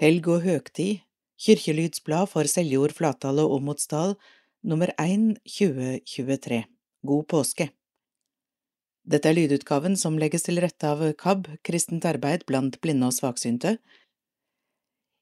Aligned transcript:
Helg 0.00 0.24
og 0.32 0.40
høgtid, 0.46 1.02
Kirkelydsblad 1.42 2.30
for 2.30 2.48
Seljord, 2.48 2.94
Flatdal 2.96 3.42
og 3.42 3.58
Åmotsdal, 3.58 4.14
nummer 4.64 4.88
1 4.96 5.42
2023. 5.44 6.62
God 7.04 7.26
påske! 7.28 7.68
Dette 9.04 9.28
er 9.28 9.36
lydutgaven 9.36 9.98
som 10.00 10.16
legges 10.16 10.46
til 10.46 10.62
rette 10.64 10.88
av 10.88 11.02
KAB, 11.20 11.50
Kristent 11.66 12.06
arbeid 12.08 12.46
blant 12.48 12.80
blinde 12.80 13.10
og 13.10 13.16
svaksynte. 13.18 13.76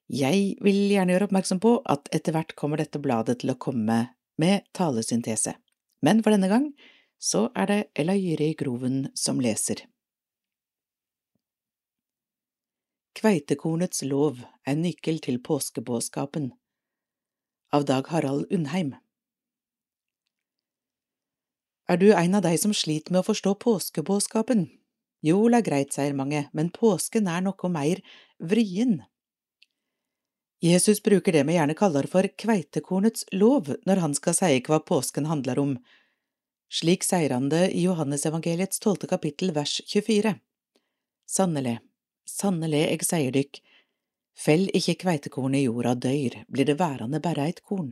Jeg 0.07 0.55
vil 0.63 0.81
gjerne 0.93 1.17
gjøre 1.17 1.31
oppmerksom 1.31 1.63
på 1.65 1.77
at 1.91 2.07
etter 2.15 2.37
hvert 2.37 2.55
kommer 2.55 2.79
dette 2.79 3.03
bladet 3.03 3.41
til 3.43 3.51
å 3.55 3.59
komme 3.59 4.01
med 4.39 4.69
talesyntese, 4.77 5.57
men 6.07 6.23
for 6.23 6.37
denne 6.37 6.51
gang 6.53 6.71
så 7.19 7.49
er 7.59 7.73
det 7.73 7.81
Ella 7.99 8.15
Jyri 8.15 8.53
Groven 8.59 9.09
som 9.19 9.43
leser. 9.43 9.83
Kveitekornets 13.19 14.05
lov 14.07 14.39
er 14.63 14.77
nøkkel 14.79 15.19
til 15.25 15.41
påskebåskapen 15.43 16.53
av 17.75 17.87
Dag 17.89 18.07
Harald 18.13 18.47
Undheim. 18.55 18.95
Er 21.91 21.99
du 21.99 22.13
en 22.15 22.39
av 22.39 22.45
deg 22.47 22.55
som 22.63 22.75
sliter 22.75 23.11
med 23.11 23.25
å 23.25 23.27
forstå 23.27 23.57
påskebåskapen? 23.65 24.69
Jol 25.27 25.59
er 25.59 25.67
greit, 25.67 25.91
sier 25.93 26.15
mange, 26.15 26.45
men 26.55 26.71
påsken 26.71 27.27
er 27.27 27.43
noe 27.43 27.73
mer 27.75 27.99
vrien. 28.39 29.01
Jesus 30.63 31.03
bruker 31.03 31.35
det 31.35 31.43
vi 31.49 31.59
gjerne 31.59 31.75
kaller 31.75 32.07
for 32.07 32.31
kveitekornets 32.39 33.27
lov 33.35 33.75
når 33.91 34.05
han 34.07 34.15
skal 34.15 34.39
si 34.39 34.63
hva 34.69 34.79
påsken 34.87 35.27
handler 35.27 35.59
om. 35.59 35.77
Slik 36.71 37.03
sier 37.03 37.35
han 37.35 37.51
det 37.51 37.73
i 37.75 37.89
Johannesevangeliets 37.89 38.79
tolvte 38.79 39.11
kapittel 39.11 39.51
vers 39.57 39.81
24. 39.91 40.37
Sannelig, 41.27 41.81
sannelig, 42.31 42.85
eg 42.95 43.07
sier 43.07 43.35
dykk, 43.35 43.61
fell 44.39 44.69
ikke 44.77 44.99
kveitekornet 45.05 45.63
i 45.63 45.67
jorda 45.67 45.97
døyr, 45.99 46.43
blir 46.49 46.69
det 46.69 46.79
værende 46.81 47.21
bare 47.23 47.49
eit 47.51 47.61
korn, 47.67 47.91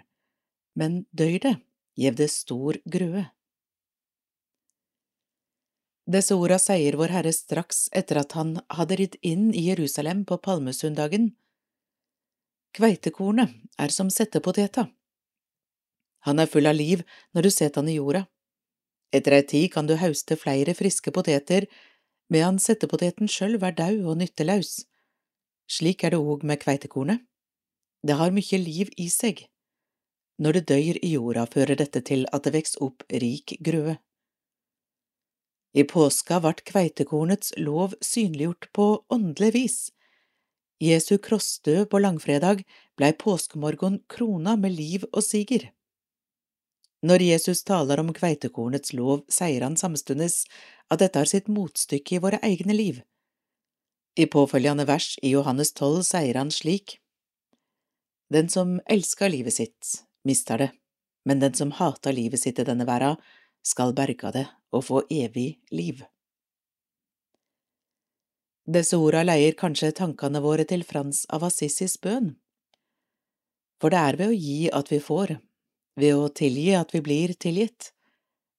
men 0.79 1.03
døyr 1.13 1.43
det, 1.45 1.57
gjev 1.99 2.17
det 2.21 2.31
stor 2.33 2.79
grøe. 2.87 3.27
Disse 6.09 6.37
orda 6.41 6.57
sier 6.57 6.97
Vår 6.97 7.13
Herre 7.13 7.35
straks 7.37 7.89
etter 7.93 8.23
at 8.23 8.33
han 8.39 8.55
hadde 8.73 8.97
ridd 8.97 9.19
inn 9.21 9.51
i 9.53 9.67
Jerusalem 9.67 10.23
på 10.25 10.39
palmesundagen. 10.41 11.35
Kveitekornet 12.73 13.53
er 13.77 13.93
som 13.93 14.09
settepoteta. 14.09 14.87
Han 16.25 16.41
er 16.41 16.49
full 16.49 16.69
av 16.69 16.79
liv 16.79 17.05
når 17.37 17.45
du 17.45 17.51
setter 17.53 17.83
han 17.83 17.93
i 17.93 17.99
jorda. 17.99 18.25
Etter 19.13 19.37
ei 19.37 19.45
tid 19.53 19.69
kan 19.75 19.89
du 19.89 19.99
hauste 20.01 20.37
flere 20.41 20.73
friske 20.77 21.13
poteter, 21.13 21.69
medan 22.33 22.59
settepoteten 22.63 23.29
sjølv 23.29 23.65
er 23.65 23.77
daud 23.77 24.05
og 24.05 24.19
nyttelaus. 24.21 24.85
Slik 25.69 26.05
er 26.05 26.15
det 26.15 26.21
òg 26.21 26.45
med 26.49 26.61
kveitekornet. 26.63 27.25
Det 28.07 28.17
har 28.17 28.33
mykje 28.33 28.59
liv 28.63 28.91
i 28.97 29.09
seg. 29.13 29.47
Når 30.39 30.59
det 30.59 30.69
døyr 30.71 30.99
i 31.03 31.15
jorda, 31.17 31.47
fører 31.51 31.77
dette 31.77 32.01
til 32.01 32.27
at 32.33 32.45
det 32.47 32.55
veks 32.55 32.79
opp 32.85 33.03
rik 33.11 33.57
grøe. 33.65 33.99
I 35.75 35.85
påska 35.85 36.39
vart 36.41 36.63
kveitekornets 36.65 37.53
lov 37.59 37.95
synliggjort 38.01 38.71
på 38.73 38.87
åndelig 39.13 39.51
vis. 39.55 39.79
Jesu 40.81 41.19
krossdød 41.19 41.89
på 41.91 41.99
langfredag 41.99 42.63
blei 42.97 43.11
påskemorgon 43.13 43.99
krona 44.09 44.55
med 44.57 44.77
liv 44.79 45.05
og 45.13 45.23
siger. 45.27 45.69
Når 47.03 47.23
Jesus 47.23 47.63
taler 47.63 48.01
om 48.03 48.11
kveitekornets 48.15 48.93
lov, 48.93 49.23
sier 49.31 49.63
han 49.63 49.77
samstundes 49.79 50.43
at 50.91 50.99
dette 50.99 51.21
har 51.21 51.31
sitt 51.31 51.47
motstykke 51.47 52.17
i 52.17 52.23
våre 52.25 52.41
egne 52.43 52.75
liv. 52.75 53.03
I 54.19 54.27
påfølgende 54.27 54.87
vers 54.89 55.15
i 55.23 55.31
Johannes 55.31 55.71
12 55.73 56.03
sier 56.11 56.41
han 56.41 56.51
slik, 56.51 56.99
Den 58.29 58.49
som 58.49 58.81
elsker 58.91 59.31
livet 59.31 59.55
sitt, 59.55 60.03
mister 60.25 60.59
det, 60.59 60.71
men 61.25 61.39
den 61.39 61.55
som 61.55 61.71
hater 61.71 62.13
livet 62.13 62.43
sitt 62.43 62.59
i 62.59 62.67
denne 62.67 62.85
verda, 62.85 63.15
skal 63.63 63.95
berga 63.95 64.33
det 64.35 64.47
og 64.75 64.85
få 64.85 65.03
evig 65.11 65.61
liv. 65.71 66.03
Disse 68.69 68.99
orda 69.01 69.23
leier 69.23 69.55
kanskje 69.57 69.95
tankene 69.97 70.43
våre 70.45 70.67
til 70.69 70.83
Frans 70.85 71.23
av 71.33 71.47
Assisis 71.47 71.97
bønn. 72.03 72.35
For 73.81 73.95
det 73.95 74.01
er 74.03 74.19
ved 74.19 74.35
å 74.35 74.37
gi 74.37 74.67
at 74.75 74.91
vi 74.93 74.99
får, 75.01 75.39
ved 75.99 76.15
å 76.15 76.29
tilgi 76.31 76.73
at 76.79 76.95
vi 76.95 77.03
blir 77.05 77.35
tilgitt, 77.35 77.93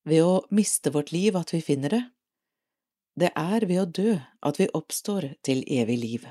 ved 0.03 0.25
å 0.25 0.41
miste 0.51 0.91
vårt 0.91 1.13
liv 1.15 1.37
at 1.39 1.53
vi 1.55 1.61
finner 1.63 1.95
det. 1.95 2.03
Det 3.19 3.31
er 3.35 3.65
ved 3.67 3.81
å 3.81 3.87
dø 3.99 4.11
at 4.45 4.59
vi 4.59 4.69
oppstår 4.75 5.33
til 5.43 5.63
evig 5.67 5.97
liv. 6.03 6.27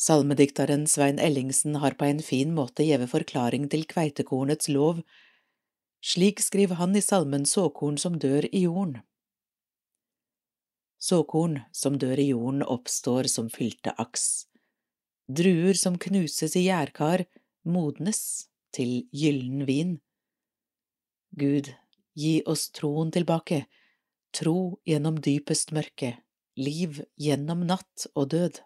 Salmedikteren 0.00 0.86
Svein 0.88 1.18
Ellingsen 1.20 1.76
har 1.82 1.98
på 2.00 2.06
en 2.08 2.22
fin 2.24 2.54
måte 2.56 2.86
gjeve 2.86 3.10
forklaring 3.10 3.68
til 3.72 3.84
kveitekornets 3.88 4.70
lov 4.72 5.02
slik 6.00 6.40
skriver 6.40 6.80
han 6.80 6.96
i 6.96 7.02
salmen 7.04 7.44
Såkorn 7.46 7.98
som 8.00 8.16
dør 8.18 8.46
i 8.48 8.64
jorden. 8.64 9.00
Såkorn 11.00 11.60
som 11.72 11.98
dør 12.00 12.20
i 12.20 12.30
jorden 12.32 12.64
oppstår 12.64 13.28
som 13.28 13.50
fylte 13.52 13.92
aks. 14.00 14.46
Druer 15.28 15.76
som 15.76 15.98
knuses 16.00 16.56
i 16.56 16.66
gjærkar, 16.66 17.24
modnes 17.64 18.22
til 18.74 19.04
gyllen 19.12 19.66
vin. 19.68 19.98
Gud, 21.38 21.70
gi 22.18 22.40
oss 22.46 22.68
troen 22.74 23.12
tilbake, 23.14 23.64
tro 24.34 24.80
gjennom 24.88 25.20
dypest 25.22 25.72
mørke, 25.76 26.16
liv 26.58 27.02
gjennom 27.20 27.64
natt 27.66 28.06
og 28.14 28.30
død. 28.34 28.60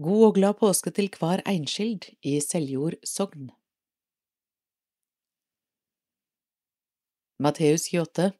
God 0.00 0.26
og 0.30 0.36
glad 0.38 0.56
påske 0.60 0.92
til 0.96 1.10
hver 1.12 1.42
einskild 1.48 2.06
i 2.24 2.38
Seljord 2.40 2.96
sogn. 3.04 3.50
Matteus 7.40 7.86
28 7.92 8.30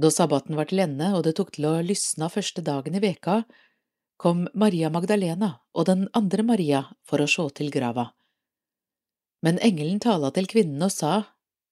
Da 0.00 0.10
sabbaten 0.12 0.56
var 0.56 0.68
til 0.70 0.80
ende 0.84 1.10
og 1.16 1.26
det 1.26 1.34
tok 1.36 1.52
til 1.56 1.68
å 1.68 1.74
lysna 1.84 2.30
første 2.32 2.64
dagen 2.64 2.96
i 2.96 3.02
veka, 3.04 3.42
kom 4.16 4.46
Maria 4.54 4.90
Magdalena 4.90 5.50
og 5.76 5.86
den 5.88 6.06
andre 6.16 6.44
Maria 6.46 6.82
for 7.06 7.22
å 7.22 7.28
sjå 7.30 7.48
til 7.56 7.70
grava. 7.74 8.10
Men 9.44 9.60
engelen 9.62 10.00
tala 10.00 10.32
til 10.34 10.48
kvinnen 10.50 10.82
og 10.82 10.92
sa, 10.92 11.14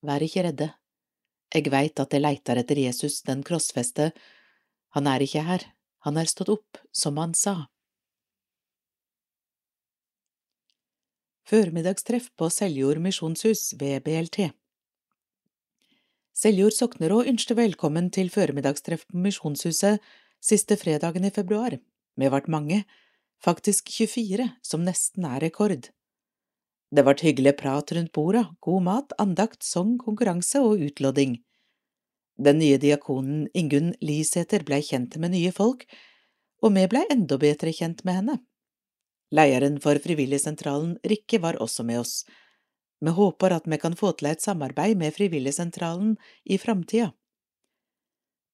Vær 0.04 0.20
ikke 0.20 0.42
redde, 0.44 0.66
eg 1.56 1.70
veit 1.72 2.00
at 2.02 2.10
de 2.12 2.18
leitar 2.20 2.58
etter 2.60 2.76
Jesus 2.76 3.22
den 3.24 3.40
krossfeste, 3.46 4.10
han 4.92 5.06
er 5.08 5.24
ikke 5.24 5.44
her, 5.46 5.62
han 6.04 6.18
er 6.20 6.28
stått 6.28 6.50
opp, 6.52 6.80
som 6.92 7.16
han 7.16 7.32
sa. 7.32 7.54
Førmiddagstreff 11.48 12.28
på 12.36 12.50
Seljord 12.52 13.00
misjonshus 13.04 13.72
ved 13.80 14.04
BLT. 14.04 14.50
Seljord 16.36 16.76
Soknerå 16.76 17.22
ønskte 17.30 17.56
velkommen 17.56 18.10
til 18.12 18.28
føremiddagstreff 18.32 19.04
på 19.08 19.24
Misjonshuset 19.24 20.04
siste 20.44 20.76
fredagen 20.80 21.24
i 21.24 21.32
februar. 21.32 21.76
Vi 22.16 22.30
vart 22.30 22.48
mange, 22.48 22.84
faktisk 23.44 23.90
24, 23.90 24.48
som 24.62 24.84
nesten 24.86 25.26
er 25.28 25.40
rekord. 25.42 25.90
Det 26.94 27.04
vart 27.06 27.24
hyggelig 27.26 27.56
prat 27.58 27.92
rundt 27.96 28.12
borda, 28.14 28.44
god 28.62 28.86
mat, 28.86 29.16
andakt, 29.18 29.62
sang, 29.66 29.96
konkurranse 29.98 30.62
og 30.62 30.82
utlodding. 30.86 31.40
Den 32.38 32.58
nye 32.58 32.78
diakonen 32.82 33.48
Ingunn 33.54 33.92
Lisæter 34.02 34.64
blei 34.66 34.82
kjent 34.82 35.18
med 35.22 35.34
nye 35.34 35.52
folk, 35.54 35.84
og 36.62 36.74
vi 36.74 36.86
blei 36.90 37.04
enda 37.10 37.38
bedre 37.38 37.74
kjent 37.74 38.04
med 38.06 38.20
henne. 38.20 38.38
Lederen 39.34 39.80
for 39.82 39.98
Frivilligsentralen, 40.02 40.96
Rikke, 41.02 41.40
var 41.42 41.58
også 41.62 41.86
med 41.86 42.02
oss 42.04 42.22
vi 43.04 43.12
håper 43.12 43.52
at 43.52 43.66
vi 43.68 43.78
kan 43.80 43.96
få 43.96 44.12
til 44.16 44.30
et 44.30 44.42
samarbeid 44.42 44.96
med 44.96 45.12
Frivilligsentralen 45.12 46.16
i 46.44 46.58
framtida. 46.58 47.10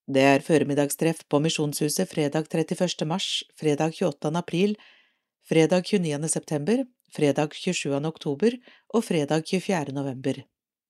Det 0.09 0.23
er 0.23 0.43
føremiddagstreff 0.43 1.25
på 1.29 1.41
Misjonshuset 1.45 2.09
fredag 2.09 2.49
31. 2.49 3.07
mars, 3.07 3.43
fredag 3.59 3.93
28. 3.99 4.33
april, 4.39 4.77
fredag 5.47 5.85
29. 5.87 6.29
september, 6.29 6.85
fredag 7.13 7.55
27. 7.55 8.07
oktober 8.07 8.57
og 8.95 9.05
fredag 9.05 9.45
24. 9.47 9.93
november. 9.93 10.43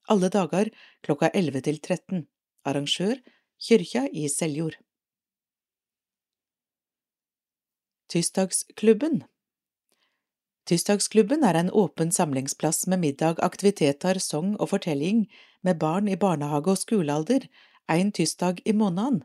Alle 0.09 0.29
dager 0.29 0.71
klokka 1.03 1.31
11 1.35 1.61
til 1.67 1.81
13. 1.81 2.27
Arrangør 2.65 3.19
Kyrkja 3.61 4.07
i 4.13 4.29
Seljord. 4.29 4.79
Tirsdagsklubben 8.11 9.23
Tirsdagsklubben 10.67 11.45
er 11.45 11.57
en 11.59 11.71
åpen 11.71 12.13
samlingsplass 12.13 12.87
med 12.87 13.03
middag, 13.03 13.41
aktiviteter, 13.43 14.19
sang 14.19 14.57
og 14.61 14.71
fortelling 14.73 15.27
med 15.63 15.79
barn 15.79 16.09
i 16.09 16.17
barnehage 16.17 16.73
og 16.73 16.79
skolealder 16.79 17.47
en 17.91 18.13
tirsdag 18.15 18.63
i 18.65 18.75
måneden. 18.77 19.23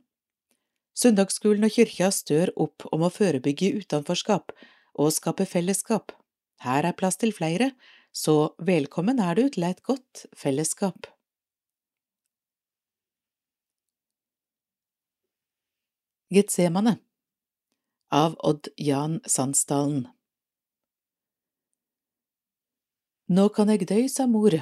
Søndagsskolen 0.95 1.67
og 1.67 1.73
kyrkja 1.75 2.12
stør 2.13 2.53
opp 2.56 2.85
om 2.95 3.03
å 3.03 3.12
forebygge 3.12 3.73
utenforskap 3.81 4.53
og 4.95 5.12
skape 5.12 5.47
fellesskap. 5.50 6.13
Her 6.63 6.88
er 6.88 6.95
plass 6.95 7.19
til 7.19 7.35
flere, 7.35 7.73
så 8.15 8.56
velkommen 8.57 9.19
er 9.19 9.35
du 9.35 9.50
til 9.51 9.67
et 9.67 9.83
godt 9.83 10.25
fellesskap. 10.35 11.09
Getsemane 16.31 16.97
Av 18.15 18.33
Odd 18.39 18.71
Jan 18.81 19.19
Sandsdalen 19.29 20.07
Nå 23.27 23.45
kan 23.53 23.69
eg 23.73 23.85
døy, 23.89 24.07
sa 24.09 24.25
mor, 24.29 24.53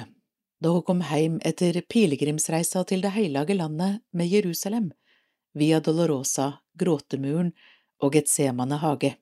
da 0.62 0.72
hun 0.74 0.82
kom 0.82 1.00
heim 1.08 1.40
etter 1.44 1.80
pilegrimsreisa 1.90 2.84
til 2.88 3.02
det 3.04 3.14
heilage 3.16 3.56
landet 3.56 4.02
med 4.12 4.30
Jerusalem, 4.30 4.92
via 5.54 5.80
Dolorosa, 5.80 6.60
Gråtemuren 6.78 7.52
og 8.02 8.14
Getsemane 8.14 8.78
hage. 8.82 9.14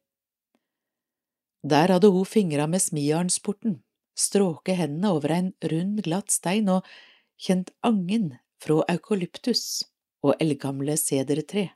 Der 1.62 1.92
hadde 1.94 2.10
hun 2.10 2.26
fingra 2.26 2.66
med 2.66 2.82
smijarnsporten, 2.82 3.82
stråket 4.18 4.80
hendene 4.80 5.12
over 5.14 5.34
en 5.34 5.52
rund, 5.62 6.00
glatt 6.02 6.32
stein 6.34 6.68
og 6.68 6.86
kjent 7.38 7.70
angen 7.86 8.32
fra 8.62 8.82
eukalyptus 8.90 9.84
og 10.22 10.36
eldgamle 10.42 10.96
sedertre. 10.98 11.70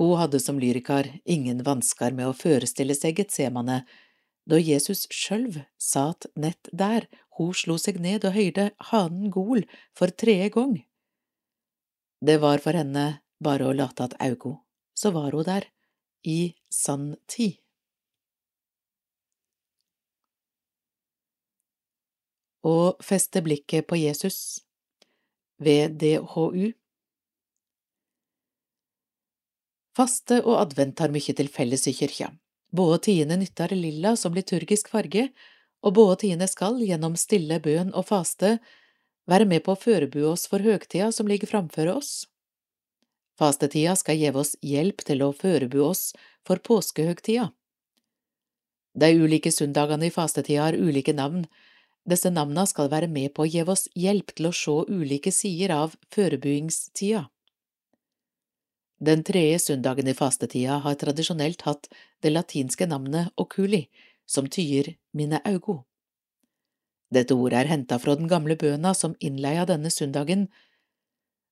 Hun 0.00 0.16
hadde 0.16 0.40
som 0.40 0.58
lyrikar 0.58 1.08
ingen 1.24 1.64
vansker 1.66 2.14
med 2.16 2.30
å 2.30 2.36
forestille 2.36 2.94
seg 2.96 3.18
Getsemane 3.20 3.82
da 4.48 4.58
Jesus 4.58 5.04
sjølv 5.12 5.60
satt 5.78 6.26
nett 6.34 6.70
der, 6.72 7.06
hun 7.40 7.56
slo 7.56 7.78
seg 7.80 8.00
ned 8.04 8.26
og 8.28 8.36
høyde 8.36 8.70
hanen 8.90 9.32
Gol 9.32 9.64
for 9.96 10.12
tredje 10.12 10.50
gang. 10.54 10.76
Det 12.20 12.36
var 12.42 12.60
for 12.60 12.76
henne 12.76 13.22
bare 13.40 13.70
å 13.70 13.76
late 13.76 14.04
at 14.04 14.16
augo, 14.20 14.58
så 14.92 15.12
var 15.16 15.32
hun 15.32 15.46
der, 15.48 15.64
i 16.20 16.52
sann 16.68 17.14
tid. 17.30 17.56
Å 22.60 23.00
feste 23.00 23.40
blikket 23.40 23.86
på 23.88 23.96
Jesus 23.96 24.60
ved 25.64 25.96
DHU 25.96 26.74
Faste 29.96 30.38
og 30.44 30.60
advent 30.60 31.00
har 31.02 31.10
mye 31.12 31.34
til 31.36 31.48
felles 31.50 31.86
i 31.88 31.94
kyrkja. 31.96 32.28
Både 32.70 33.00
tiende 33.08 33.40
nyttar 33.40 33.72
lilla 33.74 34.12
som 34.16 34.36
liturgisk 34.36 34.92
farge, 34.92 35.30
og 35.80 35.94
både 35.96 36.48
skal, 36.48 36.80
gjennom 36.80 37.16
stille 37.16 37.60
bøn 37.60 37.94
og 37.94 38.06
faste, 38.08 38.58
være 39.26 39.46
med 39.46 39.64
på 39.64 39.72
å 39.72 39.80
førebu 39.80 40.24
oss 40.32 40.46
for 40.50 40.60
høgtida 40.60 41.12
som 41.12 41.28
ligger 41.28 41.48
framfor 41.48 41.88
oss. 41.96 42.26
Fastetida 43.38 43.94
skal 43.96 44.18
gi 44.20 44.30
oss 44.30 44.56
hjelp 44.60 45.00
til 45.06 45.22
å 45.22 45.32
førebu 45.32 45.80
oss 45.84 46.12
for 46.44 46.60
påskehøgtida. 46.60 47.50
De 49.00 49.08
ulike 49.14 49.52
søndagene 49.54 50.10
i 50.10 50.12
fastetida 50.12 50.66
har 50.66 50.76
ulike 50.76 51.14
navn, 51.14 51.46
disse 52.04 52.30
navna 52.32 52.66
skal 52.66 52.90
være 52.90 53.08
med 53.08 53.32
på 53.34 53.44
å 53.44 53.48
gi 53.48 53.62
oss 53.62 53.86
hjelp 53.94 54.34
til 54.34 54.50
å 54.50 54.56
se 54.56 54.76
ulike 54.90 55.32
sider 55.32 55.72
av 55.76 55.94
førebuingstida. 56.12 57.28
Den 59.00 59.22
tredje 59.24 59.62
søndagen 59.64 60.10
i 60.10 60.16
fastetida 60.16 60.82
har 60.84 60.98
tradisjonelt 61.00 61.62
hatt 61.64 61.88
det 62.20 62.34
latinske 62.34 62.84
navnet 62.90 63.30
oculi, 63.40 63.86
som 64.30 64.46
tyer 64.46 64.94
mine 65.16 65.40
augo. 65.44 65.80
Dette 67.10 67.34
ordet 67.34 67.64
er 67.64 67.70
henta 67.72 67.98
fra 67.98 68.14
den 68.14 68.30
gamle 68.30 68.54
bøna 68.54 68.94
som 68.94 69.16
innleia 69.18 69.66
denne 69.66 69.90
søndagen, 69.90 70.46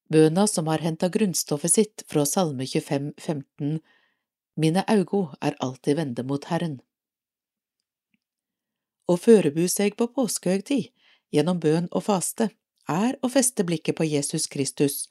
bøna 0.09 0.47
som 0.47 0.71
har 0.71 0.85
henta 0.85 1.11
grunnstoffet 1.11 1.75
sitt 1.75 2.05
fra 2.07 2.23
Salme 2.27 2.67
25, 2.67 3.13
15, 3.19 3.81
Mine 4.59 4.83
augo 4.91 5.29
er 5.39 5.55
alltid 5.63 5.95
vende 6.01 6.25
mot 6.27 6.47
Herren. 6.51 6.81
Å 9.07 9.15
førebu 9.15 9.69
seg 9.71 9.95
på 9.99 10.09
påskehøgtid 10.17 10.89
gjennom 11.35 11.61
bøn 11.63 11.87
og 11.93 12.03
faste 12.09 12.49
er 12.91 13.15
å 13.23 13.31
feste 13.31 13.63
blikket 13.69 13.95
på 14.01 14.09
Jesus 14.09 14.49
Kristus, 14.51 15.07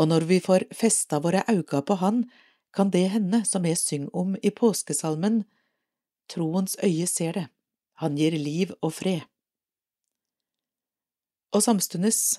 og 0.00 0.08
når 0.08 0.24
vi 0.30 0.38
får 0.40 0.64
festa 0.72 1.20
våre 1.20 1.42
auga 1.50 1.82
på 1.82 1.98
Han, 2.00 2.24
kan 2.72 2.90
det 2.94 3.08
hende 3.12 3.42
som 3.44 3.66
jeg 3.66 3.80
synger 3.80 4.16
om 4.16 4.36
i 4.40 4.50
påskesalmen, 4.54 5.42
troens 6.30 6.76
øye 6.84 7.06
ser 7.10 7.36
det, 7.36 7.46
han 7.98 8.16
gir 8.18 8.36
liv 8.36 8.74
og 8.82 8.94
fred. 9.00 9.24
Og 11.54 11.64
samstundes, 11.64 12.38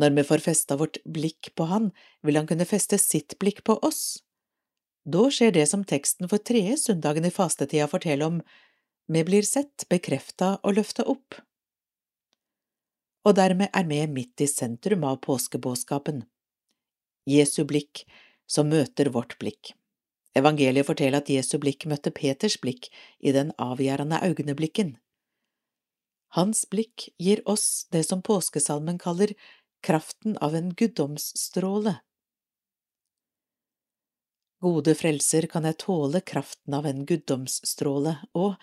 når 0.00 0.14
vi 0.16 0.24
får 0.24 0.44
festa 0.44 0.78
vårt 0.80 0.98
blikk 1.04 1.52
på 1.58 1.66
Han, 1.68 1.90
vil 2.22 2.36
Han 2.36 2.46
kunne 2.48 2.66
feste 2.68 2.98
sitt 2.98 3.36
blikk 3.38 3.64
på 3.64 3.76
oss. 3.82 4.22
Da 5.04 5.28
skjer 5.32 5.52
det 5.52 5.66
som 5.68 5.84
teksten 5.84 6.28
for 6.28 6.38
tredje 6.38 6.78
søndagen 6.80 7.24
i 7.24 7.34
fastetida 7.34 7.88
forteller 7.88 8.26
om, 8.26 8.40
vi 9.08 9.24
blir 9.24 9.42
sett, 9.42 9.86
bekrefta 9.88 10.58
og 10.62 10.76
løfta 10.76 11.06
opp. 11.08 11.38
Og 13.24 13.36
dermed 13.36 13.72
er 13.72 13.86
vi 13.88 14.02
midt 14.12 14.44
i 14.44 14.48
sentrum 14.48 15.04
av 15.08 15.22
påskebåskapen. 15.24 16.26
Jesu 17.28 17.64
blikk 17.64 18.04
som 18.48 18.68
møter 18.68 19.08
vårt 19.12 19.38
blikk. 19.40 19.72
Evangeliet 20.38 20.86
forteller 20.86 21.22
at 21.22 21.30
Jesu 21.32 21.58
blikk 21.62 21.86
møtte 21.90 22.12
Peters 22.14 22.58
blikk 22.62 22.88
i 23.18 23.34
den 23.34 23.52
avgjørende 23.58 24.20
øyeblikken. 24.24 24.96
Hans 26.36 26.66
blikk 26.68 27.08
gir 27.18 27.40
oss 27.48 27.86
det 27.92 28.04
som 28.06 28.22
påskesalmen 28.22 28.98
kaller 29.00 29.32
kraften 29.84 30.36
av 30.44 30.54
en 30.54 30.74
guddomsstråle. 30.74 31.98
Gode 34.60 34.94
frelser, 34.98 35.46
kan 35.46 35.64
jeg 35.68 35.78
tåle 35.84 36.20
kraften 36.20 36.74
av 36.74 36.86
en 36.90 37.04
guddomsstråle, 37.06 38.16
og 38.34 38.58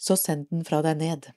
så 0.00 0.16
send 0.16 0.48
den 0.48 0.64
fra 0.64 0.80
deg 0.86 1.02
ned. 1.02 1.28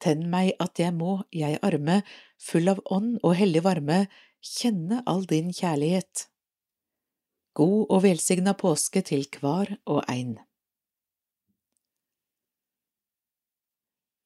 Tenn 0.00 0.24
meg 0.32 0.54
at 0.64 0.80
jeg 0.80 0.94
må, 0.96 1.20
jeg 1.28 1.60
arme, 1.66 2.00
full 2.40 2.72
av 2.72 2.80
ånd 2.88 3.18
og 3.20 3.36
hellig 3.36 3.60
varme, 3.66 4.06
kjenne 4.40 5.02
all 5.04 5.26
din 5.28 5.52
kjærlighet. 5.52 6.24
God 7.58 7.90
og 7.90 8.02
velsigna 8.04 8.54
påske 8.54 9.02
til 9.02 9.26
hver 9.40 9.72
og 9.90 10.04
ein. 10.08 10.36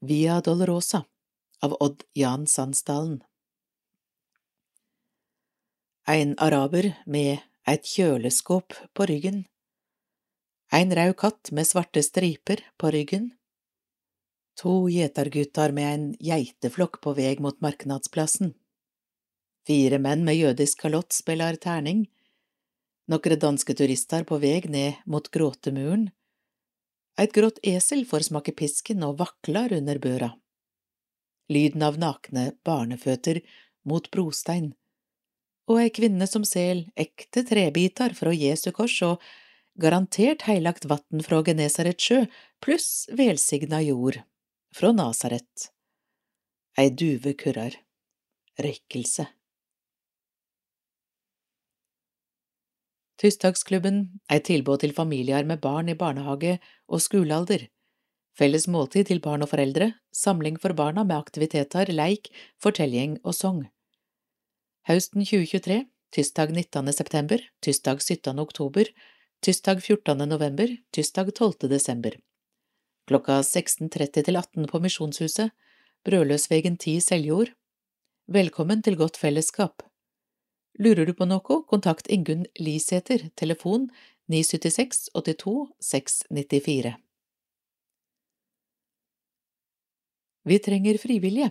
Via 0.05 0.41
Dolorosa 0.45 1.05
av 1.65 1.77
Odd 1.81 2.05
Jan 2.13 2.45
Sandsdalen 2.47 3.23
En 6.05 6.35
araber 6.37 6.91
med 7.07 7.41
et 7.65 7.87
kjøleskåp 7.89 8.77
på 8.93 9.07
ryggen, 9.09 9.47
en 10.69 10.93
rød 10.93 11.15
katt 11.17 11.49
med 11.57 11.65
svarte 11.65 12.03
striper 12.05 12.61
på 12.77 12.91
ryggen, 12.93 13.31
to 14.61 14.85
gjetergutter 14.93 15.73
med 15.73 15.89
en 15.95 16.05
geiteflokk 16.21 17.01
på 17.01 17.15
veg 17.17 17.41
mot 17.41 17.57
marknadsplassen. 17.65 18.53
Fire 19.65 19.99
menn 20.03 20.27
med 20.29 20.37
jødisk 20.37 20.85
kalott 20.85 21.17
spiller 21.17 21.57
terning. 21.57 22.05
Nokre 23.11 23.37
danske 23.37 23.75
turister 23.77 24.25
på 24.25 24.39
vei 24.41 24.63
ned 24.73 25.03
mot 25.05 25.27
Gråtemuren. 25.31 26.09
Eit 27.21 27.35
grått 27.37 27.61
esel 27.63 28.07
får 28.09 28.31
smake 28.31 28.55
pisken 28.57 29.05
og 29.07 29.19
vakler 29.21 29.75
under 29.77 30.01
børa. 30.03 30.31
Lyden 31.53 31.85
av 31.85 31.99
nakne 32.01 32.55
barneføtter 32.65 33.43
mot 33.85 34.09
brostein. 34.11 34.73
Og 35.69 35.83
ei 35.83 35.93
kvinne 35.93 36.27
som 36.27 36.47
sel 36.49 36.87
ekte 36.97 37.45
trebitar 37.47 38.17
fra 38.17 38.33
Jesu 38.33 38.71
kors 38.73 38.97
og 39.07 39.23
garantert 39.81 40.49
heilagt 40.49 40.89
vatn 40.89 41.23
fra 41.25 41.43
Genesarets 41.45 42.09
sjø, 42.09 42.25
pluss 42.65 43.07
velsigna 43.13 43.83
jord 43.85 44.23
fra 44.75 44.93
Nasaret. 44.97 45.71
Ei 46.81 46.91
duve 46.91 47.37
kurrar. 47.39 47.77
Røykelse. 48.59 49.29
Tirsdagsklubben 53.21 54.21
er 54.29 54.41
et 54.41 54.49
tilbud 54.49 54.81
til 54.83 54.93
familier 54.95 55.47
med 55.47 55.61
barn 55.63 55.89
i 55.89 55.95
barnehage 55.95 56.59
og 56.89 57.03
skolealder. 57.03 57.69
Felles 58.35 58.67
måltid 58.67 59.07
til 59.07 59.21
barn 59.23 59.47
og 59.47 59.53
foreldre, 59.53 59.93
samling 60.11 60.59
for 60.59 60.75
barna 60.75 61.05
med 61.07 61.17
aktiviteter, 61.17 61.93
leik, 61.95 62.33
fortelling 62.63 63.21
og 63.23 63.35
sang. 63.39 63.63
Høsten 64.89 65.23
2023, 65.23 65.85
tirsdag 66.13 66.51
19. 66.51 66.93
september, 66.93 67.39
tirsdag 67.63 68.03
17. 68.03 68.39
oktober, 68.43 68.91
tirsdag 69.43 69.81
14. 69.81 70.27
november, 70.29 70.75
tirsdag 70.93 71.31
12. 71.35 71.71
desember. 71.71 72.19
Klokka 73.07 73.39
16.30 73.47 74.23
til 74.27 74.37
18 74.37 74.67
på 74.67 74.81
Misjonshuset, 74.83 75.55
Brødløsvegen 76.05 76.77
10 76.77 77.01
Seljord. 77.01 77.55
Velkommen 78.27 78.83
til 78.83 78.97
godt 78.97 79.17
fellesskap. 79.17 79.85
Lurer 80.79 81.07
du 81.07 81.15
på 81.15 81.27
noe, 81.31 81.63
kontakt 81.71 82.09
Ingunn 82.11 82.47
Lisæter, 82.59 83.31
telefon 83.39 83.91
976 84.27 85.09
82 85.15 85.69
694. 85.81 86.97
Vi 90.45 90.59
trenger 90.59 90.99
frivillige. 90.99 91.51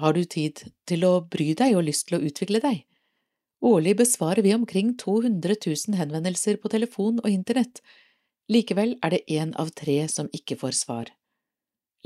Har 0.00 0.12
du 0.12 0.24
tid 0.24 0.72
til 0.88 1.04
å 1.04 1.20
bry 1.20 1.54
deg 1.54 1.76
og 1.76 1.84
lyst 1.86 2.08
til 2.08 2.18
å 2.18 2.24
utvikle 2.24 2.60
deg? 2.64 2.86
Årlig 3.64 3.96
besvarer 4.00 4.42
vi 4.44 4.54
omkring 4.54 4.96
200 4.98 5.54
000 5.66 5.76
henvendelser 6.00 6.56
på 6.60 6.68
telefon 6.72 7.20
og 7.22 7.30
internett. 7.30 7.80
Likevel 8.48 8.98
er 9.02 9.10
det 9.14 9.24
én 9.28 9.54
av 9.56 9.70
tre 9.76 10.08
som 10.08 10.28
ikke 10.32 10.56
får 10.60 10.72
svar. 10.80 11.06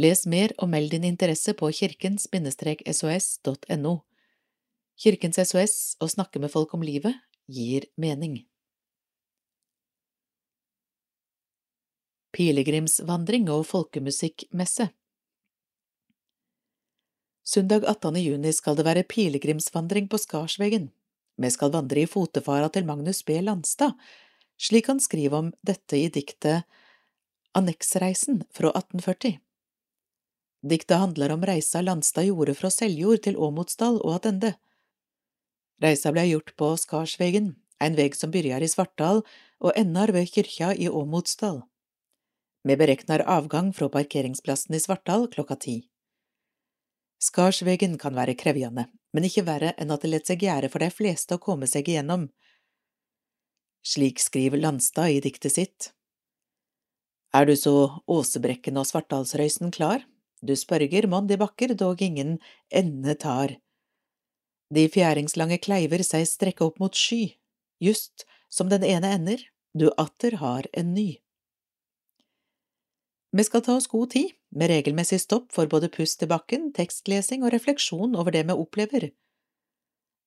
Les 0.01 0.27
mer 0.27 0.53
og 0.59 0.69
meld 0.73 0.91
din 0.95 1.05
interesse 1.05 1.55
på 1.55 1.71
kirkens-sos.no. 1.77 3.95
Kirkens 5.01 5.41
SOS 5.41 5.77
å 6.01 6.09
snakke 6.13 6.43
med 6.43 6.53
folk 6.53 6.75
om 6.77 6.85
livet 6.85 7.17
gir 7.49 7.89
mening. 7.97 8.43
pilegrimsvandring 12.41 13.51
og 13.53 13.67
folkemusikkmesse. 13.69 14.89
Søndag 17.45 17.85
18. 17.85 18.17
juni 18.23 18.53
skal 18.55 18.79
det 18.79 18.87
være 18.87 19.07
pilegrimsvandring 19.11 20.07
på 20.09 20.21
Skarsvegen. 20.23 20.91
Vi 21.41 21.51
skal 21.51 21.73
vandre 21.75 22.05
i 22.05 22.09
fotefara 22.09 22.71
til 22.73 22.87
Magnus 22.87 23.25
B. 23.27 23.41
Landstad, 23.43 23.97
slik 24.61 24.89
han 24.93 25.01
skriver 25.03 25.37
om 25.37 25.53
dette 25.67 25.99
i 25.99 26.09
diktet 26.13 26.69
Anneksreisen 27.57 28.45
fra 28.55 28.71
1840. 28.77 29.41
Diktet 30.71 31.01
handler 31.01 31.35
om 31.35 31.45
reisa 31.49 31.81
Landstad 31.83 32.29
gjorde 32.29 32.55
fra 32.55 32.71
Seljord 32.71 33.25
til 33.25 33.37
Åmotsdal 33.41 33.99
og 34.05 34.21
attende. 34.21 34.55
Reisa 35.81 36.13
ble 36.13 36.27
gjort 36.29 36.53
på 36.61 36.75
Skarsvegen, 36.77 37.55
en 37.81 37.97
veg 37.97 38.17
som 38.17 38.33
byrjar 38.33 38.61
i 38.61 38.69
Svartdal 38.69 39.23
og 39.65 39.77
ender 39.81 40.13
ved 40.13 40.29
kyrkja 40.29 40.75
i 40.77 40.89
Åmotsdal. 40.89 41.63
Vi 42.69 42.77
berekner 42.77 43.25
avgang 43.25 43.73
fra 43.73 43.89
parkeringsplassen 43.89 44.77
i 44.77 44.81
Svartdal 44.83 45.25
klokka 45.33 45.57
ti. 45.57 45.77
Skarsvegen 47.21 47.97
kan 48.01 48.17
være 48.17 48.37
krevjende, 48.37 48.87
men 49.13 49.25
ikke 49.29 49.47
verre 49.49 49.73
enn 49.81 49.93
at 49.93 50.05
det 50.05 50.13
lett 50.13 50.29
seg 50.29 50.45
gjøre 50.45 50.69
for 50.73 50.85
de 50.85 50.91
fleste 50.93 51.37
å 51.37 51.43
komme 51.43 51.69
seg 51.69 51.89
igjennom. 51.89 52.29
Slik 53.81 54.21
skriver 54.21 54.61
Landstad 54.61 55.17
i 55.17 55.25
diktet 55.25 55.57
sitt. 55.57 55.91
Er 57.33 57.47
du 57.49 57.55
så 57.57 58.03
Åsebrekken 58.11 58.77
og 58.77 58.89
Svartdalsrøysen 58.89 59.73
klar? 59.73 60.05
Du 60.45 60.53
spørger 60.57 61.09
mon 61.09 61.29
de 61.29 61.37
bakker 61.41 61.73
dog 61.79 62.01
ingen 62.05 62.39
ende 62.69 63.15
tar. 63.17 63.57
De 64.71 64.87
fjæringslange 64.87 65.59
kleiver 65.63 66.03
seg 66.07 66.29
strekke 66.31 66.63
opp 66.67 66.79
mot 66.79 66.95
sky, 66.95 67.35
just 67.83 68.27
som 68.51 68.71
den 68.71 68.85
ene 68.87 69.11
ender, 69.17 69.43
du 69.75 69.91
atter 69.99 70.39
har 70.43 70.67
en 70.75 70.95
ny. 70.95 71.19
Vi 73.31 73.47
skal 73.47 73.63
ta 73.63 73.77
oss 73.79 73.91
god 73.91 74.11
tid, 74.15 74.33
med 74.51 74.71
regelmessig 74.73 75.21
stopp 75.23 75.53
for 75.55 75.71
både 75.71 75.91
pust 75.95 76.19
til 76.19 76.31
bakken, 76.31 76.73
tekstlesing 76.75 77.45
og 77.47 77.53
refleksjon 77.55 78.17
over 78.19 78.35
det 78.35 78.43
vi 78.49 78.57
opplever. 78.59 79.11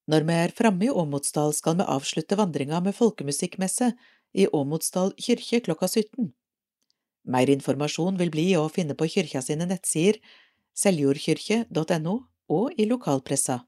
Når 0.08 0.28
vi 0.28 0.38
er 0.46 0.56
framme 0.56 0.88
i 0.88 0.92
Åmotsdal, 0.92 1.52
skal 1.56 1.78
vi 1.80 1.88
avslutte 1.88 2.38
vandringa 2.40 2.80
med 2.84 2.96
folkemusikkmesse 2.96 3.92
i 4.36 4.48
Åmotsdal 4.48 5.14
kirke 5.20 5.60
klokka 5.64 5.88
17. 5.88 6.32
Mer 7.32 7.52
informasjon 7.52 8.20
vil 8.20 8.32
bli 8.32 8.50
å 8.60 8.68
finne 8.72 8.96
på 9.00 9.08
kyrkja 9.08 9.44
sine 9.44 9.68
nettsider 9.68 10.20
seljordkyrkje.no 10.80 12.16
og 12.52 12.80
i 12.80 12.88
lokalpressa. 12.90 13.62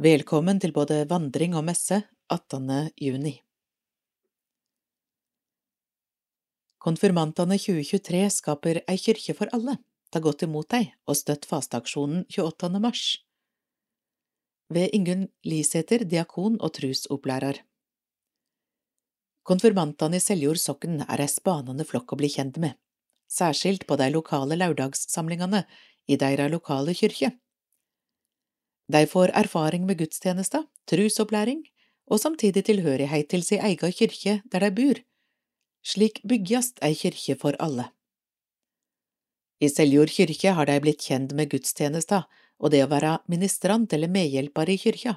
Velkommen 0.00 0.56
til 0.56 0.72
både 0.72 1.02
vandring 1.04 1.52
og 1.58 1.66
messe 1.66 1.98
18. 2.32 2.70
juni. 3.04 3.34
Konfirmantene 6.80 7.58
2023 7.60 8.22
skaper 8.32 8.80
ei 8.88 8.96
kyrkje 8.96 9.34
for 9.36 9.52
alle, 9.52 9.74
ta 10.08 10.22
godt 10.24 10.46
imot 10.46 10.70
dei 10.72 10.86
og 11.04 11.18
støtt 11.20 11.44
fasteaksjonen 11.50 12.22
28. 12.32 12.80
mars. 12.80 13.02
Ved 14.72 14.96
Ingunn 14.96 15.26
Lisæter, 15.44 16.06
diakon 16.08 16.56
og 16.64 16.72
trusopplærer. 16.80 17.60
Konfirmantene 19.44 20.16
i 20.16 20.24
Seljord 20.24 20.62
sokn 20.64 21.04
er 21.10 21.26
ei 21.26 21.28
spanende 21.28 21.84
flokk 21.84 22.16
å 22.16 22.20
bli 22.24 22.32
kjent 22.38 22.56
med, 22.56 22.80
særskilt 23.28 23.84
på 23.84 24.00
de 24.00 24.08
lokale 24.16 24.56
lørdagssamlingene 24.64 25.66
i 26.08 26.16
deira 26.16 26.48
lokale 26.48 26.96
kyrkje. 26.96 27.34
De 28.90 29.06
får 29.06 29.30
erfaring 29.38 29.84
med 29.86 30.00
gudstjenester, 30.00 30.64
trusopplæring 30.90 31.62
og 32.10 32.18
samtidig 32.18 32.64
tilhørighet 32.66 33.28
til 33.30 33.44
si 33.46 33.58
eiga 33.62 33.90
kyrkje 33.94 34.40
der 34.50 34.66
de 34.66 34.70
bor. 34.74 35.00
Slik 35.86 36.18
byggjast 36.26 36.82
ei 36.82 36.96
kyrkje 36.98 37.36
for 37.38 37.58
alle. 37.62 37.90
I 39.60 39.68
Seljord 39.68 40.10
kyrkje 40.10 40.56
har 40.56 40.66
de 40.66 40.80
blitt 40.82 41.06
kjent 41.06 41.36
med 41.36 41.52
gudstjenester 41.52 42.26
og 42.58 42.74
det 42.74 42.82
å 42.84 42.90
være 42.90 43.18
ministrant 43.30 43.92
eller 43.92 44.10
medhjelper 44.10 44.72
i 44.72 44.78
kyrkja. 44.80 45.14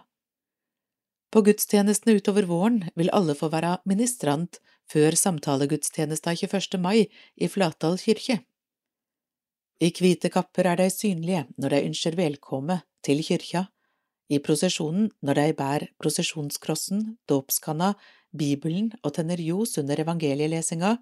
På 1.33 1.41
gudstjenestene 1.41 2.19
utover 2.19 2.45
våren 2.45 2.83
vil 2.99 3.09
alle 3.09 3.33
få 3.33 3.49
være 3.49 3.79
ministrant 3.89 4.59
før 4.91 5.17
samtalegudstjenesta 5.17 6.35
21. 6.37 6.77
mai 6.77 7.07
i 7.35 7.49
Flatdal 7.49 7.97
kirke. 7.97 8.43
I 9.81 9.89
hvite 9.89 10.29
kapper 10.29 10.69
er 10.69 10.83
de 10.83 10.91
synlige 10.93 11.47
når 11.57 11.73
de 11.73 11.85
ønsker 11.89 12.19
velkomme 12.19 12.83
til 13.05 13.23
kyrkja, 13.25 13.67
i 14.31 14.39
prosesjonen 14.39 15.11
når 15.21 15.39
de 15.39 15.53
bærer 15.59 15.87
prosesjonskrossen, 16.01 17.17
dåpskanna, 17.29 17.93
Bibelen 18.33 18.89
og 19.03 19.13
tenner 19.13 19.37
ljos 19.37 19.77
under 19.77 19.99
evangelielesinga, 20.01 20.95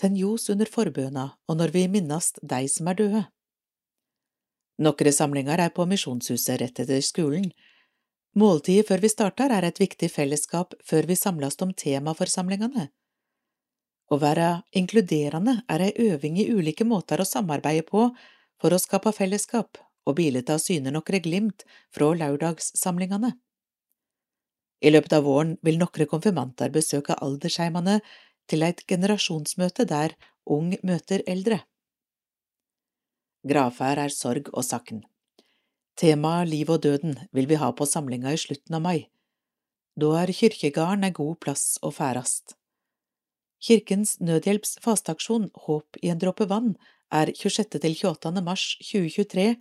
tenn 0.00 0.16
ljos 0.18 0.48
under 0.50 0.66
forbøna 0.66 1.28
og 1.46 1.58
når 1.60 1.74
vi 1.74 1.84
minnast 1.92 2.40
dei 2.42 2.64
som 2.72 2.90
er 2.90 2.98
døde. 2.98 3.24
Nokre 4.82 5.12
samlinger 5.14 5.62
er 5.62 5.74
på 5.74 5.86
Misjonshuset 5.90 6.58
rett 6.62 6.80
etter 6.82 7.02
skolen, 7.02 7.52
Måltidet 8.38 8.86
før 8.86 9.00
vi 9.02 9.08
starter 9.10 9.50
er 9.50 9.64
et 9.66 9.80
viktig 9.80 10.10
fellesskap 10.12 10.74
før 10.86 11.08
vi 11.08 11.16
samles 11.16 11.56
om 11.64 11.72
tema 11.72 12.12
for 12.14 12.30
samlingene. 12.30 12.84
Å 14.12 14.16
være 14.20 14.50
inkluderende 14.78 15.62
er 15.68 15.84
ei 15.88 15.92
øving 16.12 16.36
i 16.38 16.46
ulike 16.52 16.86
måter 16.86 17.20
å 17.20 17.26
samarbeide 17.26 17.86
på 17.88 18.04
for 18.60 18.74
å 18.74 18.78
skape 18.78 19.12
fellesskap 19.16 19.80
og 20.08 20.16
bilet 20.18 20.48
av 20.50 20.62
syne 20.62 20.92
nokre 20.94 21.20
glimt 21.24 21.66
fra 21.94 22.08
lørdagssamlingene. 22.16 23.34
I 24.80 24.92
løpet 24.94 25.14
av 25.18 25.26
våren 25.26 25.56
vil 25.66 25.78
nokre 25.80 26.06
konfirmanter 26.08 26.72
besøke 26.74 27.16
aldersheimene 27.18 27.98
til 28.48 28.64
et 28.64 28.84
generasjonsmøte 28.88 29.84
der 29.90 30.14
ung 30.48 30.72
møter 30.86 31.24
eldre. 31.26 31.60
Gravferd 33.48 34.00
er 34.02 34.14
sorg 34.14 34.50
og 34.52 34.64
sakn. 34.66 35.02
Temaet 35.98 36.48
Liv 36.48 36.70
og 36.70 36.82
døden 36.86 37.16
vil 37.34 37.48
vi 37.50 37.58
ha 37.58 37.72
på 37.74 37.86
samlinga 37.86 38.32
i 38.32 38.40
slutten 38.40 38.76
av 38.78 38.84
mai. 38.84 39.08
Da 39.98 40.12
er 40.20 40.30
kyrkjegarden 40.30 41.08
en 41.08 41.16
god 41.16 41.40
plass 41.42 41.74
å 41.82 41.90
færast. 41.94 42.54
Kirkens 43.58 44.20
Nødhjelps 44.22 44.76
fasteaksjon 44.84 45.48
Håp 45.64 45.98
i 46.02 46.12
en 46.12 46.20
dråpe 46.22 46.46
vann 46.46 46.76
er 47.10 47.32
26. 47.34 47.80
til 47.82 47.96
28. 47.96 48.42
mars 48.46 48.76
2023, 48.78 49.56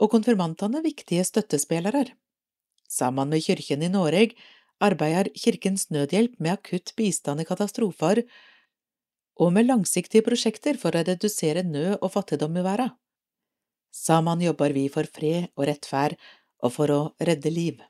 og 0.00 0.12
konfirmantene 0.12 0.82
viktige 0.84 1.24
støttespillere. 1.24 2.04
Sammen 2.88 3.32
med 3.32 3.42
Kyrkjen 3.44 3.82
i 3.82 3.90
Norge 3.90 4.36
arbeider 4.80 5.30
Kirkens 5.34 5.88
Nødhjelp 5.90 6.36
med 6.38 6.58
akutt 6.58 6.92
bistand 6.96 7.40
i 7.40 7.48
katastrofer 7.48 8.22
og 9.36 9.52
med 9.52 9.68
langsiktige 9.68 10.24
prosjekter 10.24 10.78
for 10.80 10.96
å 10.96 11.04
redusere 11.04 11.64
nød 11.64 11.98
og 12.00 12.12
fattigdom 12.12 12.56
i 12.56 12.64
verden. 12.64 12.94
Sammen 13.92 14.42
jobber 14.44 14.74
vi 14.76 14.88
for 14.92 15.08
fred 15.08 15.48
og 15.56 15.68
rettferd 15.70 16.16
og 16.64 16.72
for 16.74 16.92
å 16.92 17.00
redde 17.20 17.52
liv. 17.52 17.80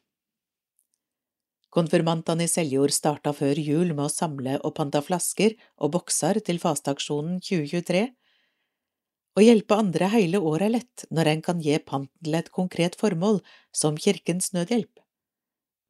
Konfirmantene 1.75 2.47
i 2.47 2.51
Seljord 2.51 2.95
starta 2.95 3.35
før 3.37 3.59
jul 3.61 3.91
med 3.93 4.07
å 4.07 4.13
samle 4.13 4.55
og 4.65 4.73
panta 4.79 5.03
flasker 5.05 5.59
og 5.77 5.93
bokser 5.99 6.39
til 6.47 6.61
fasteaksjonen 6.63 7.41
2023. 7.45 8.07
Å 9.37 9.43
hjelpe 9.45 9.77
andre 9.77 10.07
hele 10.15 10.39
året 10.41 10.65
er 10.65 10.73
lett 10.79 11.03
når 11.13 11.29
en 11.29 11.41
kan 11.45 11.59
gi 11.61 11.77
panten 11.85 12.25
til 12.25 12.39
et 12.39 12.49
konkret 12.49 12.95
formål, 12.97 13.43
som 13.69 13.99
Kirkens 14.01 14.55
Nødhjelp. 14.57 15.03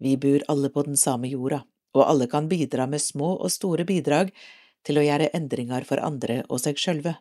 Vi 0.03 0.17
bor 0.19 0.43
alle 0.51 0.71
på 0.75 0.83
den 0.89 0.99
samme 0.99 1.31
jorda, 1.31 1.61
og 1.95 2.03
alle 2.03 2.27
kan 2.27 2.49
bidra 2.51 2.89
med 2.91 3.05
små 3.05 3.37
og 3.37 3.53
store 3.55 3.87
bidrag 3.87 4.35
til 4.83 4.99
å 4.99 5.07
gjøre 5.07 5.31
endringer 5.39 5.87
for 5.87 6.03
andre 6.03 6.41
og 6.49 6.59
seg 6.65 6.83
sjølve. 6.83 7.15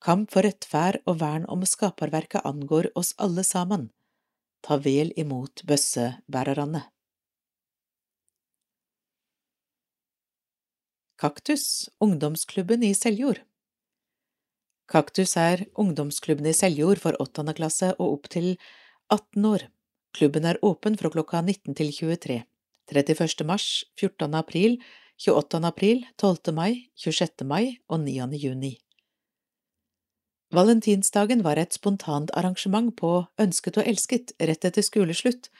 Kamp 0.00 0.30
for 0.30 0.46
rettferd 0.46 1.02
og 1.10 1.18
vern 1.24 1.42
om 1.50 1.66
skaperverket 1.66 2.46
angår 2.46 2.92
oss 2.94 3.10
alle 3.18 3.42
sammen. 3.44 3.90
Ta 4.62 4.78
vel 4.78 5.10
imot 5.18 5.66
bøssebærerne. 5.66 6.86
Kaktus, 11.20 11.90
ungdomsklubben 12.00 12.86
i 12.86 12.94
Seljord 12.96 13.42
Kaktus 14.90 15.36
er 15.38 15.68
ungdomsklubben 15.78 16.48
i 16.50 16.54
Seljord 16.56 16.98
for 16.98 17.14
åttende 17.22 17.54
klasse 17.54 17.92
og 17.92 18.16
opp 18.16 18.30
til 18.32 18.56
18 19.14 19.44
år. 19.46 19.68
Klubben 20.18 20.48
er 20.50 20.58
åpen 20.66 20.96
fra 20.98 21.12
klokka 21.14 21.44
19 21.46 21.76
til 21.78 21.92
23. 21.94 22.40
31. 22.90 23.46
mars, 23.46 23.84
14. 24.00 24.34
april, 24.34 24.80
28. 25.22 25.62
april, 25.68 26.02
12. 26.18 26.54
mai, 26.56 26.90
26. 26.98 27.46
mai 27.46 27.78
og 27.86 28.02
9. 28.02 28.18
juni. 28.42 28.72
Valentinsdagen 30.50 31.44
var 31.46 31.62
et 31.62 31.78
spontant 31.78 32.34
arrangement 32.34 32.90
på 32.98 33.12
Ønsket 33.38 33.78
og 33.78 33.86
elsket 33.86 34.34
rett 34.42 34.66
etter 34.66 34.82
skoleslutt, 34.82 35.52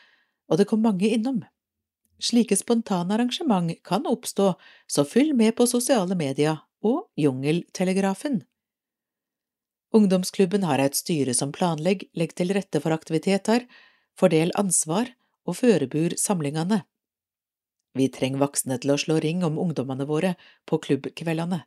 og 0.50 0.58
det 0.58 0.66
kom 0.66 0.82
mange 0.82 1.06
innom. 1.06 1.44
Slike 2.18 2.58
spontane 2.58 3.14
arrangement 3.14 3.70
kan 3.86 4.10
oppstå, 4.10 4.56
så 4.90 5.06
følg 5.06 5.36
med 5.38 5.54
på 5.54 5.70
sosiale 5.70 6.18
medier 6.18 6.64
og 6.82 7.06
Jungeltelegrafen. 7.14 8.42
Ungdomsklubben 9.96 10.62
har 10.62 10.78
et 10.78 10.94
styre 10.94 11.34
som 11.34 11.50
planlegger, 11.52 12.06
legger 12.14 12.36
til 12.38 12.54
rette 12.54 12.80
for 12.82 12.94
aktiviteter, 12.94 13.64
fordel 14.18 14.52
ansvar 14.58 15.10
og 15.48 15.56
førebur 15.58 16.14
samlingene. 16.20 16.84
Vi 17.98 18.06
trenger 18.14 18.44
voksne 18.44 18.78
til 18.78 18.92
å 18.94 18.98
slå 19.02 19.18
ring 19.22 19.42
om 19.42 19.58
ungdommene 19.58 20.06
våre 20.06 20.36
på 20.68 20.78
klubbkveldene. 20.84 21.64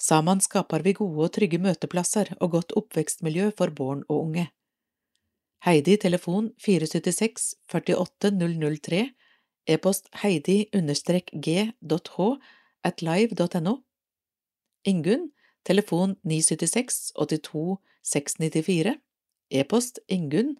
Sammen 0.00 0.40
skaper 0.40 0.84
vi 0.86 0.94
gode 0.96 1.26
og 1.26 1.34
trygge 1.34 1.58
møteplasser 1.60 2.30
og 2.38 2.54
godt 2.54 2.72
oppvekstmiljø 2.78 3.50
for 3.58 3.74
barn 3.74 4.04
og 4.08 4.22
unge. 4.22 4.46
Heidi 5.66 5.98
telefon 5.98 6.52
476 6.62 7.50
48 7.68 8.30
003 8.38 9.02
e-post 9.68 10.06
heidi-g.h 10.22 12.28
at 12.88 13.02
live.no 13.02 13.74
Ingunn 14.86 15.26
telefon 15.68 16.16
976 16.24 17.12
82 17.14 17.76
694 18.02 18.94
e-post 19.50 20.00
ingunn 20.08 20.54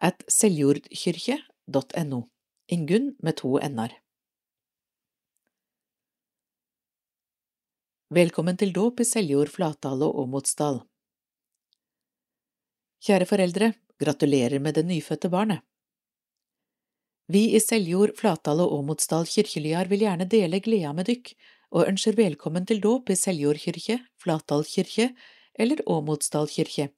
at 0.00 0.24
seljordkyrkje.no 0.32 2.22
Ingunn 2.72 3.10
med 3.20 3.36
to 3.36 3.58
n-er. 3.60 3.92
Velkommen 8.14 8.56
til 8.56 8.72
dåp 8.72 9.02
i 9.02 9.06
Seljord, 9.08 9.50
Flatdal 9.52 10.00
og 10.06 10.16
Åmotsdal. 10.22 10.80
Kjære 13.04 13.28
foreldre, 13.28 13.72
gratulerer 14.00 14.62
med 14.64 14.78
det 14.78 14.86
nyfødte 14.88 15.28
barnet. 15.28 15.60
Vi 17.28 17.50
i 17.56 17.60
Seljord, 17.60 18.14
Flatdal 18.16 18.62
og 18.64 18.72
Åmotsdal 18.78 19.28
kirkelyar 19.28 19.92
vil 19.92 20.06
gjerne 20.06 20.28
dele 20.28 20.62
gleda 20.64 20.94
med 20.96 21.12
dykk, 21.12 21.34
og 21.74 21.88
ønsker 21.90 22.14
velkommen 22.14 22.66
til 22.68 22.78
dåp 22.82 23.10
i 23.10 23.16
Seljord 23.18 23.58
kirke, 23.58 23.98
Flatdal 24.22 24.62
kirke 24.68 25.10
eller 25.58 25.82
Åmotsdal 25.90 26.46
kirke. 26.50 26.92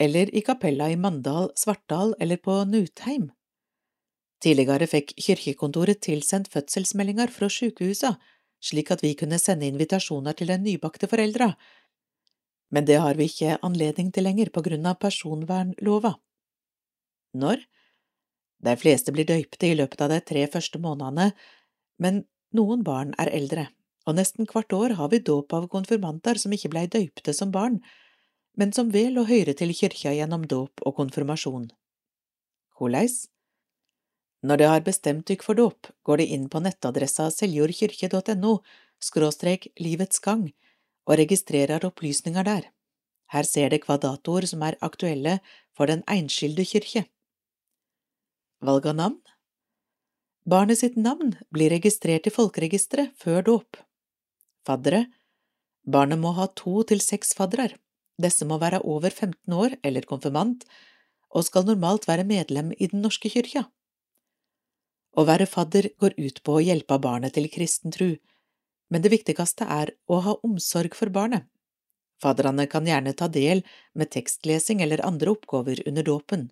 Eller 0.00 0.32
i 0.34 0.42
kapella 0.42 0.88
i 0.90 0.96
Mandal, 0.98 1.50
Svartdal 1.54 2.16
eller 2.18 2.40
på 2.42 2.56
Nutheim. 2.66 3.28
Tidligere 4.42 4.88
fikk 4.88 5.12
kirkekontoret 5.20 6.00
tilsendt 6.02 6.48
fødselsmeldinger 6.50 7.30
fra 7.30 7.50
sykehusa, 7.52 8.14
slik 8.60 8.90
at 8.90 9.04
vi 9.04 9.12
kunne 9.14 9.38
sende 9.38 9.68
invitasjoner 9.68 10.34
til 10.36 10.50
de 10.50 10.56
nybakte 10.58 11.06
foreldra, 11.08 11.52
men 12.70 12.86
det 12.86 13.00
har 13.02 13.18
vi 13.18 13.26
ikke 13.26 13.58
anledning 13.66 14.10
til 14.14 14.24
lenger 14.26 14.50
på 14.54 14.62
grunn 14.62 14.86
av 14.86 14.98
personvernlova. 15.02 16.14
Når? 17.34 17.64
De 18.62 18.74
fleste 18.78 19.12
blir 19.14 19.26
døypte 19.26 19.70
i 19.70 19.76
løpet 19.78 20.04
av 20.04 20.12
de 20.12 20.20
tre 20.22 20.44
første 20.50 20.78
månedene, 20.82 21.30
men 21.98 22.22
noen 22.56 22.84
barn 22.86 23.12
er 23.22 23.30
eldre, 23.32 23.68
og 24.06 24.16
nesten 24.18 24.48
hvert 24.50 24.72
år 24.74 24.96
har 24.98 25.10
vi 25.12 25.22
dåp 25.24 25.52
av 25.56 25.68
konfirmanter 25.72 26.40
som 26.40 26.54
ikke 26.54 26.70
blei 26.72 26.86
døypte 26.90 27.34
som 27.36 27.52
barn, 27.54 27.80
men 28.58 28.72
som 28.76 28.90
vel 28.94 29.20
å 29.20 29.26
høre 29.28 29.54
til 29.56 29.72
kyrkja 29.76 30.14
gjennom 30.16 30.46
dåp 30.50 30.82
og 30.86 30.96
konfirmasjon. 30.98 31.70
Korleis? 32.74 33.28
Når 34.42 34.56
det 34.56 34.68
har 34.72 34.84
bestemt 34.84 35.26
dykk 35.28 35.44
for 35.44 35.58
dåp, 35.58 35.90
går 36.02 36.22
det 36.22 36.30
inn 36.34 36.48
på 36.48 36.62
nettadressa 36.64 37.28
seljordkyrkje.no 37.34 38.54
skråstrek 39.00 39.68
livets 39.80 40.20
gang 40.24 40.48
og 41.06 41.18
registrerer 41.20 41.84
opplysninger 41.86 42.46
der. 42.46 42.68
Her 43.30 43.46
ser 43.46 43.70
det 43.70 43.84
hva 43.84 43.98
datoer 44.00 44.48
som 44.48 44.64
er 44.66 44.78
aktuelle 44.82 45.38
for 45.76 45.90
den 45.92 46.02
einskilde 46.10 46.64
kyrkje. 46.66 47.04
Valg 48.64 48.88
av 48.90 48.96
navn 48.96 49.20
Barnet 50.48 50.78
sitt 50.78 50.96
navn 50.96 51.34
blir 51.52 51.70
registrert 51.70 52.26
i 52.26 52.32
folkeregisteret 52.32 53.12
før 53.20 53.42
dåp. 53.44 53.76
Faddere 54.64 55.04
Barnet 55.84 56.20
må 56.20 56.32
ha 56.36 56.46
to 56.56 56.80
til 56.88 57.02
seks 57.04 57.34
faddere. 57.36 57.74
Disse 58.20 58.46
må 58.48 58.56
være 58.60 58.80
over 58.84 59.10
15 59.10 59.52
år 59.52 59.76
eller 59.84 60.08
konfirmant, 60.08 60.64
og 61.30 61.44
skal 61.44 61.66
normalt 61.68 62.08
være 62.08 62.24
medlem 62.24 62.72
i 62.78 62.88
Den 62.88 63.04
norske 63.04 63.30
kyrkja. 63.32 63.66
Å 65.16 65.24
være 65.26 65.46
fadder 65.46 65.90
går 66.00 66.16
ut 66.18 66.42
på 66.44 66.56
å 66.56 66.64
hjelpe 66.64 66.98
barnet 66.98 67.34
til 67.36 67.48
kristen 67.52 67.92
tru, 67.92 68.16
men 68.90 69.02
det 69.02 69.12
viktigste 69.12 69.66
er 69.68 69.92
å 70.08 70.20
ha 70.24 70.36
omsorg 70.46 70.94
for 70.96 71.12
barnet. 71.12 71.48
Fadderne 72.20 72.66
kan 72.68 72.86
gjerne 72.86 73.12
ta 73.16 73.28
del 73.28 73.62
med 73.94 74.10
tekstlesing 74.12 74.82
eller 74.84 75.04
andre 75.04 75.32
oppgaver 75.32 75.80
under 75.88 76.04
dåpen. 76.04 76.50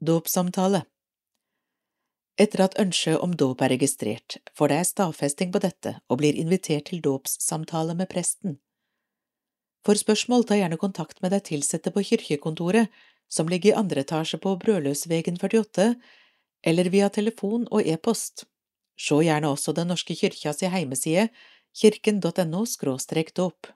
Dåpssamtale 0.00 0.84
Etter 2.34 2.64
at 2.64 2.78
ønsket 2.82 3.22
om 3.22 3.34
dåp 3.38 3.60
er 3.62 3.70
registrert, 3.76 4.40
får 4.58 4.72
deg 4.72 4.86
stadfesting 4.88 5.52
på 5.54 5.60
dette 5.62 5.94
og 6.10 6.18
blir 6.18 6.34
invitert 6.34 6.88
til 6.90 7.02
dåpssamtale 7.04 7.94
med 7.94 8.10
presten. 8.10 8.58
For 9.86 9.94
spørsmål, 10.00 10.46
ta 10.48 10.58
gjerne 10.58 10.80
kontakt 10.80 11.20
med 11.22 11.30
deg 11.34 11.44
tilsatte 11.46 11.92
på 11.94 12.02
kirkekontoret, 12.08 12.90
som 13.30 13.48
ligger 13.48 13.70
i 13.70 13.78
andre 13.78 14.02
etasje 14.02 14.40
på 14.42 14.56
Brødløsvegen 14.58 15.38
48, 15.38 15.94
eller 16.64 16.90
via 16.90 17.08
telefon 17.12 17.68
og 17.70 17.86
e-post. 17.86 18.46
Se 18.98 19.20
gjerne 19.26 19.50
også 19.50 19.74
Den 19.76 19.92
norske 19.92 20.14
kirkas 20.14 20.62
heimeside, 20.62 21.28
kirken.no– 21.74 22.64
dåp. 23.34 23.66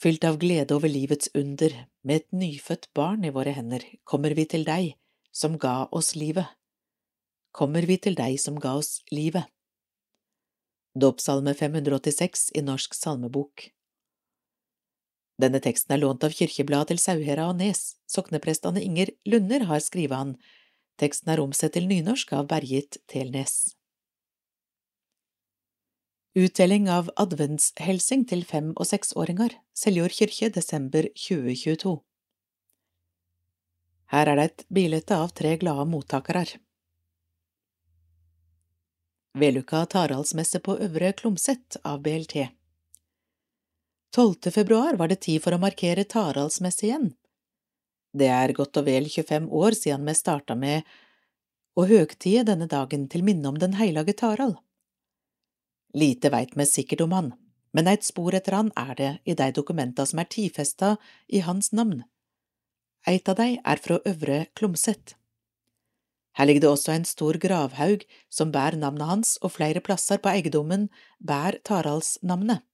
Fylt 0.00 0.24
av 0.24 0.36
glede 0.38 0.74
over 0.76 0.88
livets 0.88 1.28
under, 1.34 1.72
med 2.04 2.16
et 2.16 2.32
nyfødt 2.32 2.88
barn 2.94 3.24
i 3.24 3.32
våre 3.32 3.52
hender, 3.56 3.80
kommer 4.04 4.34
vi 4.36 4.44
til 4.44 4.64
deg, 4.64 4.94
som 5.36 5.58
ga 5.58 5.84
oss 5.92 6.14
livet. 6.16 6.48
Kommer 7.52 7.84
vi 7.88 7.98
til 8.00 8.16
deg 8.16 8.38
som 8.40 8.56
ga 8.60 8.72
oss 8.80 9.02
livet. 9.12 9.44
Dåpssalme 10.96 11.52
586 11.52 12.50
i 12.56 12.62
Norsk 12.64 12.96
salmebok 12.96 13.66
Denne 15.36 15.60
teksten 15.60 15.92
er 15.92 16.00
lånt 16.00 16.24
av 16.24 16.32
Kirkebladet 16.32 16.94
til 16.94 17.02
Sauherad 17.02 17.52
og 17.52 17.60
Nes, 17.60 17.82
sokneprestene 18.08 18.80
Inger 18.80 19.12
Lunder 19.28 19.66
har 19.68 19.84
skrevet 19.84 20.16
han, 20.16 20.32
teksten 20.96 21.34
er 21.34 21.44
omsett 21.44 21.76
til 21.76 21.84
nynorsk 21.90 22.32
av 22.32 22.48
Bergit 22.48 22.96
Telnes. 23.12 23.76
Utdeling 26.36 26.88
av 26.88 27.12
adventshelsing 27.20 28.24
til 28.32 28.48
fem- 28.48 28.72
og 28.72 28.88
seksåringer, 28.88 29.52
Seljord 29.76 30.16
kirke, 30.16 30.48
desember 30.56 31.12
2022 31.12 31.98
Her 34.12 34.30
er 34.30 34.38
det 34.38 34.44
et 34.50 34.64
bilde 34.68 35.16
av 35.16 35.32
tre 35.34 35.56
glade 35.58 35.86
mottakere. 35.90 36.44
Vellukka 39.36 39.82
Taraldsmesse 39.92 40.62
på 40.64 40.78
Øvre 40.80 41.12
Klomset 41.12 41.76
av 41.84 42.00
BLT 42.02 42.46
12. 44.16 44.50
februar 44.50 44.94
var 44.94 45.08
det 45.08 45.20
tid 45.26 45.42
for 45.44 45.52
å 45.52 45.60
markere 45.60 46.06
Taraldsmesse 46.08 46.86
igjen. 46.86 47.10
Det 48.16 48.30
er 48.32 48.54
godt 48.56 48.78
og 48.80 48.86
vel 48.86 49.10
25 49.12 49.50
år 49.52 49.76
siden 49.76 50.06
vi 50.08 50.14
starta 50.16 50.56
med 50.56 50.86
å 51.76 51.84
høgtide 51.84 52.46
denne 52.48 52.68
dagen 52.70 53.04
til 53.12 53.26
minne 53.26 53.50
om 53.50 53.58
den 53.60 53.76
heilage 53.76 54.14
Tarald. 54.16 54.56
Lite 55.92 56.30
veit 56.32 56.56
vi 56.56 56.64
sikkert 56.64 57.04
om 57.04 57.12
han, 57.12 57.30
men 57.76 57.90
eit 57.92 58.08
spor 58.08 58.32
etter 58.38 58.56
han 58.56 58.72
er 58.72 58.94
det 58.96 59.12
i 59.28 59.36
de 59.36 59.50
dokumenta 59.52 60.06
som 60.08 60.22
er 60.22 60.30
tidfesta 60.32 60.96
i 61.28 61.44
hans 61.44 61.74
navn. 61.76 62.06
Eit 63.06 63.28
av 63.30 63.36
dei 63.38 63.52
er 63.62 63.78
fra 63.78 64.00
Øvre 64.02 64.36
Klomset. 64.58 65.14
Her 66.34 66.48
ligger 66.48 66.64
det 66.64 66.70
også 66.72 66.90
en 66.92 67.04
stor 67.06 67.36
gravhaug 67.38 68.02
som 68.28 68.50
bærer 68.50 68.76
navnet 68.80 69.06
hans, 69.06 69.36
og 69.46 69.54
flere 69.54 69.80
plasser 69.80 70.18
på 70.18 70.32
eiendommen 70.32 70.88
bærer 71.22 71.60
Taraldsnavnet. 71.62 72.64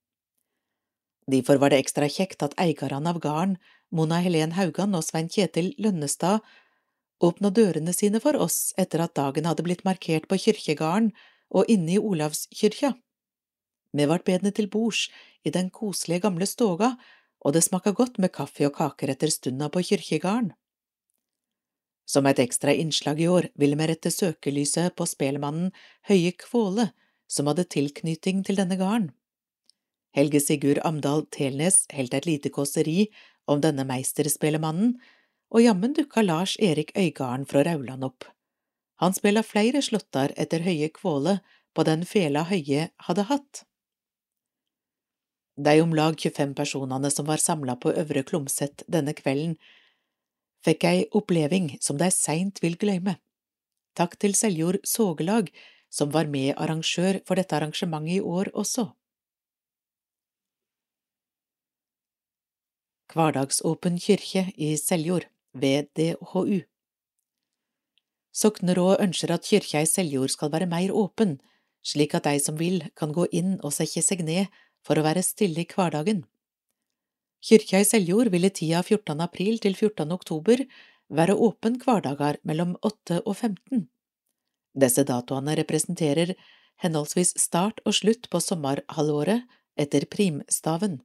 Derfor 1.28 1.60
var 1.60 1.70
det 1.70 1.82
ekstra 1.84 2.08
kjekt 2.08 2.42
at 2.42 2.56
eierne 2.58 3.12
av 3.12 3.20
gården, 3.20 3.58
Mona 3.92 4.22
Helen 4.24 4.56
Haugan 4.56 4.96
og 4.96 5.04
Svein 5.04 5.28
Kjetil 5.28 5.74
Lønnestad, 5.76 6.40
åpna 7.20 7.52
dørene 7.52 7.92
sine 7.92 8.18
for 8.24 8.34
oss 8.40 8.72
etter 8.80 9.04
at 9.04 9.14
dagen 9.14 9.44
hadde 9.46 9.62
blitt 9.68 9.84
markert 9.84 10.26
på 10.32 10.40
kirkegården 10.46 11.12
og 11.52 11.68
inne 11.68 11.98
i 11.98 12.00
Olavskyrkja. 12.00 12.96
Vi 13.92 14.08
ble 14.08 14.22
bedne 14.24 14.50
til 14.56 14.72
bords 14.72 15.10
i 15.44 15.52
den 15.52 15.68
koselige 15.68 16.24
gamle 16.24 16.48
stoga, 16.48 16.96
og 17.42 17.54
det 17.54 17.64
smakka 17.66 17.92
godt 17.98 18.18
med 18.22 18.32
kaffe 18.34 18.66
og 18.68 18.76
kaker 18.78 19.12
etter 19.12 19.30
stunda 19.34 19.68
på 19.72 19.82
kirkegården. 19.88 20.52
Som 22.06 22.26
et 22.26 22.40
ekstra 22.42 22.74
innslag 22.74 23.20
i 23.22 23.28
år 23.30 23.48
ville 23.58 23.78
vi 23.78 23.88
rette 23.88 24.10
søkelyset 24.10 24.94
på 24.98 25.06
spelmannen 25.08 25.70
Høye 26.10 26.34
Kvåle, 26.38 26.90
som 27.30 27.48
hadde 27.48 27.68
tilknytning 27.70 28.42
til 28.44 28.58
denne 28.58 28.76
gården. 28.76 29.10
Helge 30.12 30.42
Sigurd 30.44 30.82
Amdal 30.84 31.24
Telnes 31.32 31.86
holdt 31.94 32.14
et 32.18 32.28
lite 32.28 32.52
kåseri 32.52 33.06
om 33.48 33.62
denne 33.64 33.86
meisterspelemannen, 33.88 34.98
og 35.52 35.64
jammen 35.64 35.94
dukka 35.96 36.24
Lars 36.24 36.56
Erik 36.60 36.92
Øygarden 36.96 37.46
fra 37.48 37.64
Rauland 37.64 38.04
opp. 38.04 38.26
Han 39.00 39.16
spela 39.16 39.42
flere 39.42 39.82
slåttar 39.82 40.32
etter 40.36 40.64
Høye 40.64 40.88
Kvåle 40.92 41.38
på 41.74 41.84
den 41.88 42.04
fela 42.08 42.44
Høye 42.48 42.90
hadde 43.08 43.26
hatt. 43.28 43.64
De 45.56 45.82
om 45.82 45.92
lag 45.94 46.16
25 46.16 46.54
personene 46.56 47.10
som 47.10 47.26
var 47.28 47.36
samla 47.36 47.76
på 47.76 47.92
Øvre 47.92 48.22
Klomset 48.24 48.84
denne 48.88 49.12
kvelden, 49.12 49.58
fikk 50.64 50.86
ei 50.88 51.04
oppleving 51.12 51.74
som 51.82 51.98
de 52.00 52.08
seint 52.14 52.62
vil 52.62 52.78
gløyme. 52.80 53.18
Takk 53.98 54.16
til 54.16 54.34
Seljord 54.34 54.80
Sågelag, 54.88 55.50
som 55.92 56.12
var 56.14 56.30
medarrangør 56.32 57.20
for 57.28 57.36
dette 57.36 57.56
arrangementet 57.58 58.16
i 58.16 58.20
år 58.24 58.48
også. 58.56 58.88
Hverdagsåpen 63.12 63.98
kirke 64.00 64.46
i 64.56 64.72
Seljord, 64.80 65.28
ved 65.52 65.90
DHU 65.92 66.62
Sokneråd 68.32 69.02
ønsker 69.04 69.34
at 69.34 69.44
kirka 69.44 69.82
i 69.84 69.88
Seljord 69.90 70.32
skal 70.32 70.48
være 70.54 70.70
mer 70.70 70.94
åpen, 70.96 71.36
slik 71.84 72.14
at 72.16 72.24
de 72.24 72.40
som 72.40 72.56
vil, 72.56 72.86
kan 72.96 73.12
gå 73.12 73.26
inn 73.36 73.58
og 73.60 73.74
sette 73.76 74.00
seg 74.00 74.24
ned 74.24 74.48
for 74.86 74.98
å 74.98 75.04
være 75.06 75.24
stille 75.26 75.64
i 75.64 75.68
hverdagen. 75.68 76.24
Kyrkja 77.42 77.80
i 77.82 77.86
Seljord 77.86 78.30
vil 78.30 78.46
i 78.46 78.52
tida 78.54 78.82
14. 78.82 79.18
april 79.24 79.58
til 79.62 79.74
14. 79.74 80.06
oktober 80.14 80.62
være 81.12 81.34
åpen 81.34 81.78
hverdager 81.82 82.38
mellom 82.46 82.76
8 82.86 83.22
og 83.24 83.34
15. 83.34 83.88
Disse 84.78 85.04
datoene 85.04 85.56
representerer 85.58 86.34
henholdsvis 86.82 87.34
start 87.40 87.82
og 87.84 87.96
slutt 87.98 88.28
på 88.30 88.40
sommerhalvåret 88.40 89.48
etter 89.80 90.06
primstaven. 90.10 91.00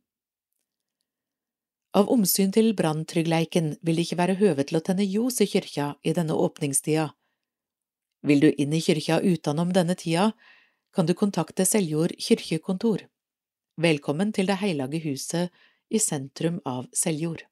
Av 1.98 2.10
omsyn 2.14 2.52
til 2.54 2.74
branntryggleiken 2.78 3.74
vil 3.82 3.98
det 3.98 4.06
ikke 4.06 4.20
være 4.20 4.38
høve 4.42 4.66
til 4.68 4.78
å 4.78 4.84
tenne 4.86 5.06
ljos 5.08 5.42
i 5.42 5.48
kyrkja 5.50 5.96
i 6.06 6.14
denne 6.14 6.36
åpningstida. 6.38 7.10
Vil 8.28 8.44
du 8.44 8.50
inn 8.52 8.74
i 8.76 8.82
kyrkja 8.84 9.22
utenom 9.24 9.72
denne 9.74 9.96
tida, 9.98 10.32
kan 10.94 11.08
du 11.10 11.14
kontakte 11.18 11.66
Seljord 11.66 12.14
kyrkjekontor. 12.22 13.08
Velkommen 13.78 14.32
til 14.34 14.48
Det 14.50 14.56
heilage 14.58 14.98
huset 15.04 15.52
i 15.94 16.00
sentrum 16.02 16.56
av 16.66 16.88
Seljord. 16.98 17.44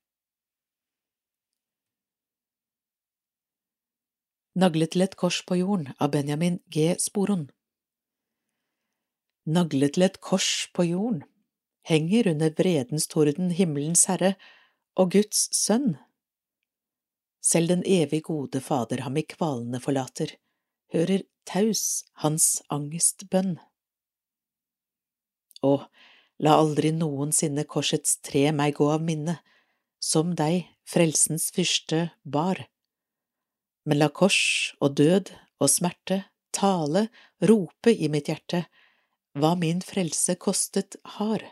Naglet 4.58 4.96
til 4.96 5.04
et 5.06 5.14
kors 5.22 5.44
på 5.46 5.60
jorden 5.60 5.92
av 6.02 6.10
Benjamin 6.16 6.56
G. 6.74 6.96
Sporon 6.98 7.44
Naglet 9.46 9.94
til 9.94 10.08
et 10.08 10.18
kors 10.18 10.48
på 10.74 10.88
jorden 10.88 11.20
henger 11.86 12.32
under 12.32 12.56
vredens 12.58 13.06
torden 13.14 13.54
himmelens 13.60 14.08
herre 14.10 14.34
og 14.98 15.14
Guds 15.14 15.44
sønn. 15.54 16.00
Selv 17.38 17.70
den 17.70 17.86
evig 17.86 18.24
gode 18.32 18.64
Fader 18.66 19.06
ham 19.06 19.22
i 19.22 19.28
kvalene 19.36 19.78
forlater, 19.78 20.34
hører 20.90 21.30
taus 21.46 22.02
hans 22.26 22.50
angstbønn. 22.74 23.60
Å, 25.62 25.86
la 26.44 26.58
aldri 26.60 26.92
noensinne 26.92 27.64
korsets 27.64 28.20
tre 28.26 28.50
meg 28.52 28.76
gå 28.80 28.90
av 28.92 29.04
minne, 29.04 29.40
som 30.00 30.36
deg, 30.38 30.66
frelsens 30.86 31.50
fyrste, 31.56 32.10
bar. 32.24 32.66
Men 33.86 34.02
la 34.02 34.10
kors 34.10 34.76
og 34.82 34.98
død 35.00 35.32
og 35.62 35.72
smerte 35.72 36.24
tale, 36.56 37.08
rope 37.50 37.92
i 37.92 38.10
mitt 38.12 38.30
hjerte, 38.32 38.66
hva 39.36 39.56
min 39.60 39.82
frelse 39.84 40.38
kostet 40.40 40.96
har. 41.18 41.44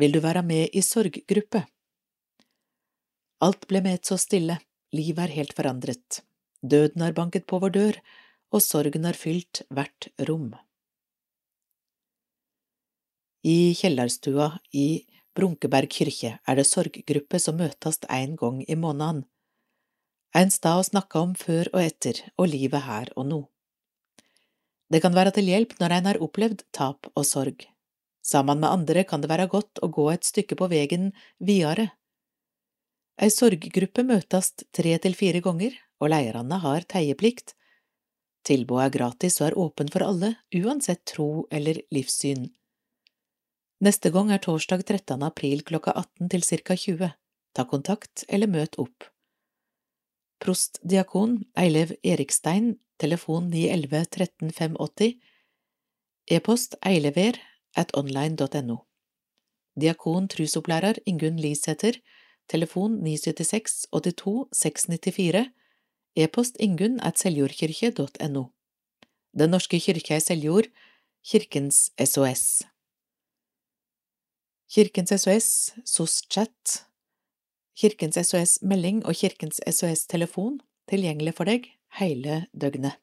Vil 0.00 0.14
du 0.14 0.18
være 0.24 0.42
med 0.42 0.74
i 0.74 0.82
sorggruppe? 0.82 1.62
Alt 3.46 3.68
ble 3.70 3.82
med 3.84 4.02
så 4.06 4.18
stille, 4.18 4.56
livet 4.96 5.28
er 5.28 5.36
helt 5.36 5.54
forandret, 5.54 6.22
døden 6.62 7.04
har 7.04 7.14
banket 7.14 7.46
på 7.46 7.60
vår 7.62 7.74
dør, 7.76 7.98
og 8.52 8.62
sorgen 8.62 9.06
har 9.08 9.18
fylt 9.18 9.62
hvert 9.70 10.08
rom. 10.28 10.52
I 13.44 13.74
kjellerstua 13.76 14.54
i 14.72 15.04
Brunkeberg 15.36 15.90
kyrkje 15.90 16.36
er 16.38 16.56
det 16.56 16.66
sorggruppe 16.68 17.40
som 17.42 17.58
møtes 17.60 17.98
en 18.08 18.36
gang 18.40 18.62
i 18.64 18.76
måneden. 18.78 19.24
En 20.34 20.50
stad 20.50 20.80
å 20.80 20.86
snakke 20.86 21.20
om 21.20 21.34
før 21.38 21.68
og 21.74 21.82
etter, 21.82 22.20
og 22.38 22.48
livet 22.50 22.86
her 22.86 23.10
og 23.14 23.28
nå. 23.28 23.40
Det 24.90 25.00
kan 25.02 25.14
være 25.14 25.34
til 25.36 25.50
hjelp 25.50 25.76
når 25.80 25.96
en 25.96 26.08
har 26.10 26.20
opplevd 26.22 26.64
tap 26.74 27.10
og 27.14 27.26
sorg. 27.26 27.66
Sammen 28.24 28.62
med 28.62 28.70
andre 28.70 29.04
kan 29.04 29.20
det 29.20 29.28
være 29.28 29.50
godt 29.52 29.82
å 29.84 29.90
gå 29.92 30.08
et 30.12 30.24
stykke 30.24 30.56
på 30.56 30.68
vegen 30.72 31.10
videre. 31.38 31.90
Ei 33.20 33.28
sorggruppe 33.30 34.02
møtes 34.06 34.54
tre 34.74 34.96
til 34.98 35.14
fire 35.18 35.42
ganger, 35.44 35.76
og 36.00 36.10
leirene 36.10 36.58
har 36.62 36.86
teieplikt. 36.88 37.54
Tilbudet 38.44 38.90
er 38.90 38.92
gratis 38.98 39.40
og 39.40 39.46
er 39.48 39.58
åpen 39.60 39.90
for 39.92 40.04
alle, 40.04 40.34
uansett 40.52 41.04
tro 41.08 41.46
eller 41.54 41.80
livssyn. 41.94 42.50
Neste 43.84 44.10
gang 44.12 44.30
er 44.32 44.42
torsdag 44.44 44.84
13. 44.84 45.22
april 45.24 45.64
klokka 45.64 45.94
18 45.96 46.30
til 46.32 46.44
ca 46.44 46.76
20. 46.76 47.10
Ta 47.56 47.64
kontakt 47.68 48.24
eller 48.28 48.50
møt 48.50 48.78
opp. 48.80 49.08
Prostdiakon 50.44 51.38
Eilev 51.56 51.94
Erikstein, 52.04 52.74
telefon 53.00 53.48
911 53.50 54.04
13 54.16 54.52
580, 54.52 55.16
e-post 56.36 56.76
eilever 56.84 57.40
at 57.76 57.94
online.no. 57.96 58.82
Diakon 59.80 60.28
trusopplærer 60.28 61.00
Ingunn 61.06 61.40
Lisæter, 61.40 61.96
telefon 62.48 63.00
976 63.02 63.86
82 63.90 64.48
694, 64.52 65.48
e-post 66.16 66.56
ingunn 66.62 67.00
at 67.02 67.18
seljordkirke.no. 67.18 68.44
Den 69.34 69.50
norske 69.50 69.80
kirke 69.80 70.16
i 70.16 70.22
Seljord, 70.22 70.70
Kirkens 71.24 71.90
SOS. 71.98 72.62
Kirkens 74.70 75.10
SOS, 75.10 75.48
SOS-chat, 75.84 76.84
Kirkens 77.74 78.18
SOS 78.28 78.60
melding 78.62 79.02
og 79.06 79.16
Kirkens 79.18 79.60
SOS 79.66 80.06
telefon 80.06 80.60
tilgjengelig 80.90 81.34
for 81.38 81.50
deg 81.50 81.66
hele 81.98 82.44
døgnet. 82.54 83.00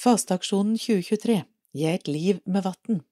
Fasteaksjonen 0.00 0.78
2023 0.80 1.42
Gi 1.76 1.86
et 1.86 2.08
liv 2.08 2.40
med 2.46 2.64
vann 2.64 3.02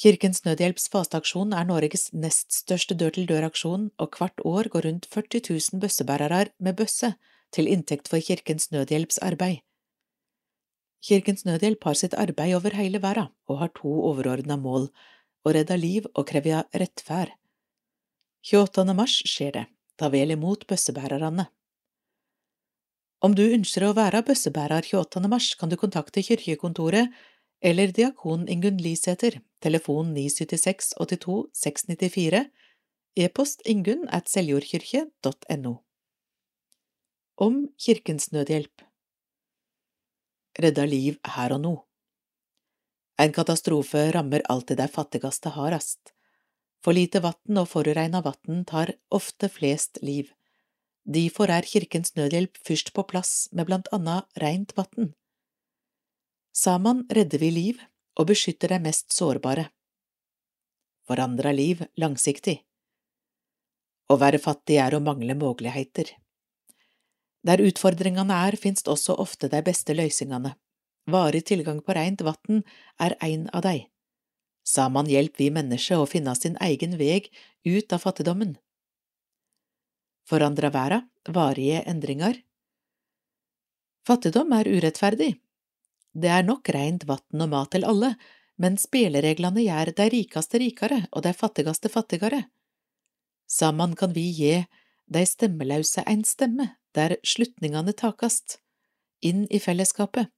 Kirkens 0.00 0.38
Nødhjelps 0.46 0.86
fasteaksjon 0.88 1.50
er 1.52 1.66
Norges 1.68 2.06
nest 2.16 2.54
største 2.56 2.94
dør-til-dør-aksjon, 2.96 3.90
og 4.00 4.16
hvert 4.16 4.40
år 4.48 4.70
går 4.72 4.86
rundt 4.86 5.08
40 5.12 5.42
000 5.50 5.80
bøssebærere 5.82 6.46
med 6.58 6.78
bøsse 6.78 7.10
til 7.52 7.68
inntekt 7.68 8.08
for 8.08 8.16
Kirkens 8.24 8.70
Nødhjelps 8.72 9.18
arbeid. 9.20 9.60
Kirkens 11.04 11.44
Nødhjelp 11.44 11.84
har 11.84 11.98
sitt 12.00 12.16
arbeid 12.16 12.54
over 12.56 12.76
hele 12.80 13.02
verden 13.02 13.28
og 13.48 13.58
har 13.60 13.72
to 13.76 13.92
overordna 13.92 14.56
mål– 14.56 14.88
å 15.44 15.52
redde 15.56 15.76
liv 15.80 16.08
og 16.14 16.26
kreve 16.28 16.62
rettferd. 16.76 17.32
28. 18.44 18.94
mars 18.96 19.14
skjer 19.28 19.52
det, 19.54 19.62
ta 19.96 20.08
vel 20.12 20.32
imot 20.32 20.66
bøssebærerne. 20.68 21.46
Om 23.20 23.36
du 23.36 23.42
ønsker 23.46 23.84
å 23.84 23.94
være 23.96 24.20
bøssebærer 24.24 24.84
28. 24.84 25.28
mars, 25.32 25.54
kan 25.60 25.72
du 25.72 25.76
kontakte 25.80 26.24
kirkekontoret 26.24 27.12
eller 27.60 27.92
diakon 27.92 28.48
Ingunn 28.48 28.80
Lisæter, 28.80 29.40
telefon 29.60 30.14
976 30.14 30.94
82 30.96 31.46
694, 31.52 32.44
e-post 33.16 33.62
ingunn 33.68 34.08
at 34.08 34.28
seljordkirke.no. 34.32 35.74
Om 37.40 37.60
Kirkens 37.78 38.30
Nødhjelp 38.32 38.82
Redda 40.60 40.84
liv 40.84 41.16
her 41.36 41.54
og 41.56 41.62
nå 41.62 41.74
En 43.20 43.32
katastrofe 43.32 44.10
rammer 44.16 44.44
alltid 44.52 44.80
de 44.80 44.88
fattigste 44.88 45.52
hardest. 45.54 46.12
For 46.80 46.96
lite 46.96 47.20
vann 47.20 47.60
og 47.60 47.68
forureina 47.68 48.22
vann 48.24 48.64
tar 48.68 48.94
ofte 49.12 49.50
flest 49.52 50.00
liv. 50.02 50.30
Derfor 51.04 51.52
er 51.52 51.68
Kirkens 51.68 52.14
Nødhjelp 52.16 52.56
først 52.64 52.94
på 52.96 53.04
plass 53.08 53.48
med 53.52 53.68
blant 53.68 53.88
annet 53.92 54.40
rent 54.40 54.72
vann. 54.76 55.12
Sammen 56.52 57.04
redder 57.10 57.38
vi 57.38 57.50
liv 57.54 57.82
og 58.18 58.28
beskytter 58.30 58.74
de 58.74 58.80
mest 58.84 59.12
sårbare. 59.14 59.68
Forandrer 61.06 61.54
liv 61.54 61.84
langsiktig. 61.98 62.60
Å 64.10 64.16
være 64.18 64.40
fattig 64.42 64.80
er 64.82 64.94
å 64.94 65.02
mangle 65.02 65.36
muligheter. 65.38 66.10
Der 67.46 67.62
utfordringene 67.64 68.36
er, 68.48 68.56
finnes 68.60 68.84
også 68.84 69.16
ofte 69.22 69.48
de 69.48 69.62
beste 69.64 69.94
løsningene. 69.96 70.56
Varig 71.10 71.46
tilgang 71.48 71.80
på 71.80 71.94
rent 71.96 72.20
vann 72.26 72.64
er 73.00 73.16
en 73.24 73.46
av 73.54 73.64
dei. 73.64 73.86
Sammen 74.66 75.08
hjelper 75.08 75.46
vi 75.46 75.52
mennesker 75.54 76.02
å 76.02 76.10
finne 76.10 76.34
sin 76.36 76.58
egen 76.60 76.98
veg 77.00 77.30
ut 77.64 77.94
av 77.96 78.02
fattigdommen 78.02 78.58
forandra 80.30 80.70
verda, 80.70 81.02
varige 81.28 81.82
endringer. 81.90 82.38
Fattigdom 84.06 84.52
er 84.56 84.70
urettferdig. 84.70 85.34
Det 86.12 86.30
er 86.30 86.46
nok 86.46 86.68
reint 86.74 87.06
vann 87.06 87.44
og 87.44 87.50
mat 87.52 87.70
til 87.74 87.86
alle, 87.86 88.14
men 88.60 88.76
spillereglene 88.80 89.62
gjør 89.64 89.92
de 89.96 90.08
rikeste 90.12 90.60
rikere 90.60 91.04
og 91.12 91.24
de 91.24 91.32
fattigste 91.36 91.88
fattigere. 91.92 92.44
Sammen 93.50 93.94
kan 93.96 94.12
vi 94.14 94.26
gi 94.34 94.56
de 95.10 95.22
stemmeløse 95.26 96.04
en 96.06 96.24
stemme, 96.24 96.68
der 96.94 97.16
slutningene 97.26 97.94
takast, 97.94 98.58
inn 99.22 99.46
i 99.50 99.58
fellesskapet. 99.62 100.30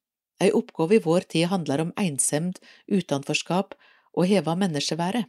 Ei 0.42 0.50
oppgave 0.52 0.96
i 0.96 1.02
vår 1.04 1.28
tid 1.34 1.48
handler 1.52 1.82
om 1.84 1.92
ensemd, 2.00 2.58
utenforskap 2.88 3.76
og 4.12 4.28
heva 4.28 4.54
menneskeværet. 4.58 5.28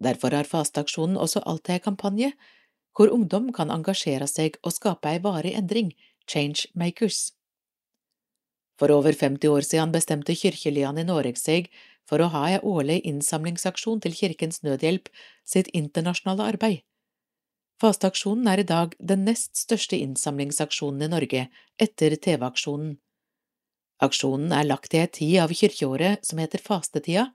Derfor 0.00 0.32
har 0.32 0.48
Fasteaksjonen 0.48 1.18
også 1.20 1.42
alltid 1.44 1.76
ei 1.76 1.84
kampanje 1.84 2.30
hvor 2.96 3.12
ungdom 3.12 3.50
kan 3.52 3.70
engasjere 3.70 4.26
seg 4.28 4.56
og 4.64 4.74
skape 4.74 5.10
ei 5.10 5.20
varig 5.22 5.52
endring, 5.56 5.92
Changemakers. 6.26 7.39
For 8.80 8.92
over 8.94 9.12
50 9.12 9.52
år 9.52 9.66
siden 9.66 9.92
bestemte 9.92 10.32
kirkeligene 10.32 11.02
i 11.04 11.08
Norge 11.08 11.36
seg 11.36 11.68
for 12.08 12.22
å 12.24 12.30
ha 12.32 12.46
ei 12.48 12.60
årlig 12.64 13.02
innsamlingsaksjon 13.06 14.00
til 14.00 14.16
Kirkens 14.16 14.62
Nødhjelp 14.64 15.10
sitt 15.44 15.68
internasjonale 15.76 16.48
arbeid. 16.54 16.80
Fasteaksjonen 17.80 18.48
er 18.48 18.60
i 18.60 18.68
dag 18.68 18.96
den 19.12 19.26
nest 19.28 19.56
største 19.56 20.00
innsamlingsaksjonen 20.00 21.06
i 21.06 21.12
Norge, 21.12 21.46
etter 21.80 22.16
TV-aksjonen. 22.16 22.96
Aksjonen 24.04 24.52
er 24.56 24.68
lagt 24.68 24.96
i 24.96 25.00
ei 25.00 25.08
tid 25.12 25.38
av 25.44 25.52
kirkeåret 25.52 26.24
som 26.24 26.40
heter 26.40 26.60
fastetida. 26.64 27.30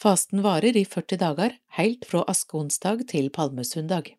Fasten 0.00 0.44
varer 0.44 0.76
i 0.76 0.84
40 0.84 1.20
dager, 1.20 1.56
helt 1.76 2.04
fra 2.08 2.24
askeonsdag 2.28 3.06
til 3.12 3.32
palmesundag. 3.32 4.12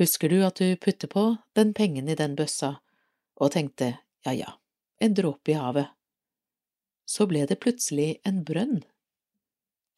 Husker 0.00 0.32
du 0.32 0.40
at 0.46 0.56
du 0.56 0.76
putter 0.76 1.08
på 1.08 1.24
den 1.56 1.74
pengen 1.76 2.08
i 2.08 2.16
den 2.16 2.36
bøssa 2.36 2.78
og 3.36 3.52
tenkte 3.52 3.94
ja 4.24 4.32
ja, 4.32 4.54
en 5.02 5.14
dråpe 5.14 5.52
i 5.52 5.58
havet. 5.58 5.90
Så 7.04 7.26
ble 7.28 7.44
det 7.48 7.60
plutselig 7.60 8.22
en 8.28 8.40
brønn. 8.46 8.80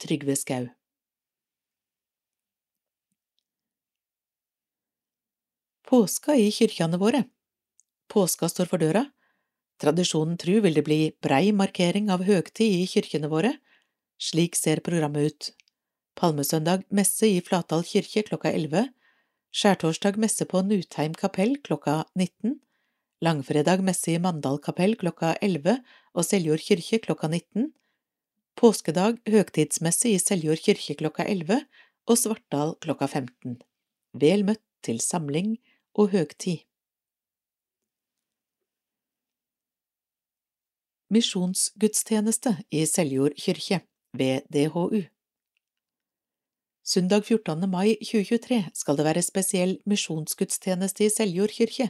Trygve 0.03 0.35
Skau 0.37 0.67
Påska 5.85 6.35
i 6.41 6.49
kyrkjene 6.51 6.99
våre 6.99 7.23
Påska 8.11 8.49
står 8.49 8.69
for 8.71 8.83
døra. 8.83 9.05
Tradisjonen 9.81 10.37
tru 10.39 10.59
vil 10.65 10.77
det 10.77 10.85
bli 10.87 10.99
brei 11.23 11.53
markering 11.53 12.11
av 12.15 12.25
høgtid 12.27 12.83
i 12.83 12.89
kyrkjene 12.91 13.31
våre. 13.31 13.55
Slik 14.21 14.57
ser 14.59 14.83
programmet 14.87 15.31
ut. 15.31 15.49
Palmesøndag 16.19 16.85
messe 16.95 17.27
i 17.27 17.41
Flatdal 17.43 17.83
kirke 17.87 18.23
klokka 18.29 18.53
11, 18.55 18.87
skjærtorsdag 19.55 20.17
messe 20.19 20.43
på 20.51 20.65
Nutheim 20.67 21.13
kapell 21.15 21.53
klokka 21.63 22.01
19, 22.19 22.57
langfredag 23.23 23.85
messe 23.87 24.11
i 24.11 24.19
Mandal 24.19 24.59
kapell 24.59 24.97
klokka 24.99 25.37
11 25.47 25.77
og 26.15 26.27
Seljord 26.27 26.65
kirke 26.67 26.99
klokka 27.05 27.31
19, 27.31 27.69
påskedag 28.59 29.21
høgtidsmesse 29.31 30.11
i 30.11 30.19
Seljord 30.19 30.59
kirke 30.65 30.99
klokka 30.99 31.29
11 31.31 31.61
og 32.11 32.19
Svartdal 32.19 32.75
klokka 32.83 33.07
15. 33.07 33.61
Vel 34.19 34.43
møtt 34.51 34.65
til 34.83 34.99
samling 34.99 35.55
og 35.95 36.11
høgtid. 36.17 36.67
Misjonsgudstjeneste 41.15 42.57
i 42.75 42.83
Seljord 42.91 43.39
kirke 43.39 43.85
ved 44.19 44.51
DHU 44.51 45.05
Søndag 46.85 47.25
14. 47.25 47.65
mai 47.71 47.95
2023 47.97 48.59
skal 48.77 48.99
det 48.99 49.05
være 49.07 49.23
spesiell 49.25 49.71
misjonsgudstjeneste 49.89 51.07
i 51.07 51.09
Seljord 51.09 51.55
kirke. 51.57 51.87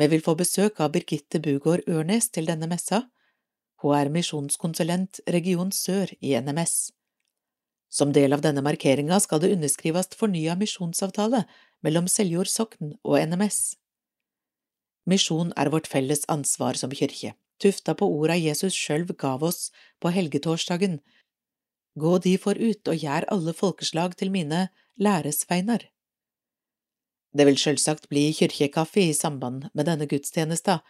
Vi 0.00 0.06
vil 0.08 0.22
få 0.24 0.32
besøk 0.32 0.80
av 0.80 0.94
Birgitte 0.94 1.42
Bugård 1.44 1.84
Ørnes 1.84 2.30
til 2.32 2.48
denne 2.48 2.70
messa. 2.70 3.02
Hun 3.84 3.92
er 3.98 4.08
misjonskonsulent 4.14 5.20
Region 5.28 5.74
Sør 5.76 6.08
i 6.24 6.32
NMS. 6.40 6.94
Som 7.92 8.16
del 8.16 8.32
av 8.32 8.40
denne 8.40 8.64
markeringa 8.64 9.20
skal 9.20 9.44
det 9.44 9.52
underskrives 9.58 10.08
fornya 10.16 10.56
misjonsavtale 10.56 11.44
mellom 11.84 12.08
Seljord 12.08 12.48
sokn 12.48 12.96
og 13.04 13.20
NMS. 13.20 13.76
Misjon 15.04 15.52
er 15.52 15.68
vårt 15.68 15.92
felles 15.92 16.24
ansvar 16.32 16.80
som 16.80 16.96
kirke 16.96 17.34
tufta 17.62 17.94
på 17.98 18.08
orda 18.18 18.36
Jesus 18.38 18.74
sjølv 18.74 19.14
gav 19.18 19.42
oss 19.46 19.70
på 20.02 20.12
helgetorsdagen. 20.14 21.00
Gå 21.94 22.18
for 22.40 22.56
ut 22.56 22.88
og 22.88 22.96
gjær 22.96 23.26
alle 23.28 23.52
folkeslag 23.52 24.16
til 24.16 24.30
mine 24.30 24.68
læresveinar. 24.96 25.88
Det 27.32 27.46
vil 27.46 27.56
sjølsagt 27.56 28.08
bli 28.08 28.32
kyrkjekaffe 28.36 29.00
i 29.00 29.12
samband 29.16 29.68
med 29.72 29.86
denne 29.88 30.06
gudstjenesta, 30.06 30.80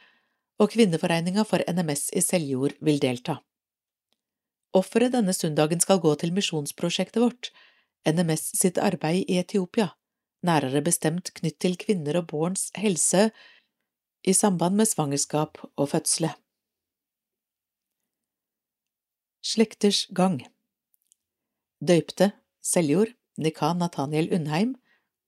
og 0.58 0.70
Kvinneforeninga 0.70 1.44
for 1.46 1.62
NMS 1.66 2.10
i 2.14 2.20
Seljord 2.22 2.74
vil 2.80 3.00
delta. 3.02 3.40
Offeret 4.74 5.12
denne 5.12 5.34
søndagen 5.34 5.80
skal 5.80 6.00
gå 6.00 6.14
til 6.14 6.32
misjonsprosjektet 6.32 7.22
vårt, 7.22 7.50
NMS 8.06 8.52
sitt 8.58 8.78
arbeid 8.78 9.26
i 9.28 9.38
Etiopia, 9.38 9.92
nærere 10.42 10.82
bestemt 10.82 11.32
knytt 11.34 11.58
til 11.62 11.76
kvinner 11.78 12.18
og 12.18 12.30
barns 12.30 12.70
helse 12.78 13.30
i 14.26 14.34
samband 14.34 14.78
med 14.78 14.90
svangerskap 14.90 15.58
og 15.76 15.90
fødsle. 15.94 16.32
Slekters 19.42 20.06
gang 20.14 20.40
Døypte 21.82 22.28
Seljord 22.62 23.10
Nikan 23.42 23.80
Nathaniel 23.82 24.28
Undheim 24.30 24.76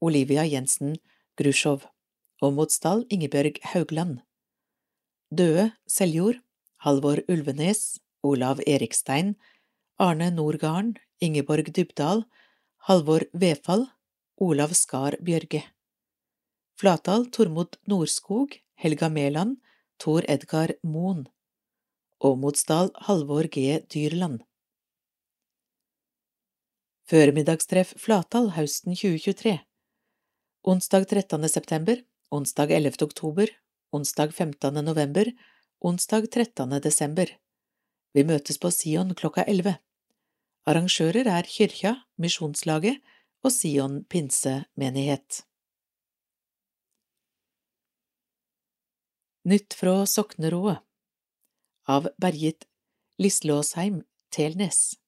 Olivia 0.01 0.45
Jensen 0.47 0.93
Grusjov 1.35 1.83
Åmotsdal 2.47 3.03
Ingebjørg 3.11 3.59
Haugland. 3.73 4.21
Døde 5.35 5.73
Seljord 5.90 6.38
Halvor 6.87 7.25
Ulvenes 7.27 7.99
Olav 8.23 8.62
Erikstein 8.69 9.35
Arne 9.99 10.31
Norgarden, 10.31 10.95
Ingeborg 11.19 11.75
Dybdal 11.75 12.23
Halvor 12.87 13.27
Vefall 13.33 13.88
Olav 14.38 14.79
Skar 14.79 15.19
Bjørge. 15.19 15.64
Flatdal 16.79 17.27
Tormod 17.35 17.81
Norskog, 17.90 18.55
Helga 18.79 19.09
Mæland 19.11 19.57
Tor 19.99 20.23
Edgar 20.29 20.79
Moen 20.85 21.27
Åmotsdal 22.23 22.95
Halvor 23.11 23.51
G. 23.51 23.83
Dyrland 23.90 24.47
Førmiddagstreff 27.05 27.90
Flatdal 28.01 28.47
høsten 28.57 28.95
2023 28.97 29.59
Onsdag 30.64 31.03
13. 31.11 31.43
september, 31.53 31.99
onsdag 32.33 32.73
11. 32.73 33.03
oktober, 33.05 33.51
onsdag 33.93 34.33
15. 34.33 34.81
november, 34.81 35.29
onsdag 35.85 36.31
13. 36.33 36.81
desember. 36.81 37.29
Vi 38.17 38.25
møtes 38.25 38.57
på 38.57 38.73
Sion 38.73 39.12
klokka 39.12 39.45
11. 39.45 39.77
Arrangører 40.64 41.29
er 41.29 41.45
Kyrkja, 41.45 41.93
Misjonslaget 42.17 43.05
og 43.45 43.53
Sion 43.53 44.01
pinsemenighet. 44.09 45.45
Nytt 49.45 49.77
fra 49.77 49.99
Soknerået 50.09 50.81
av 51.85 52.09
Bergit 52.17 52.64
Lislåsheim 53.21 54.07
Telnes. 54.33 55.04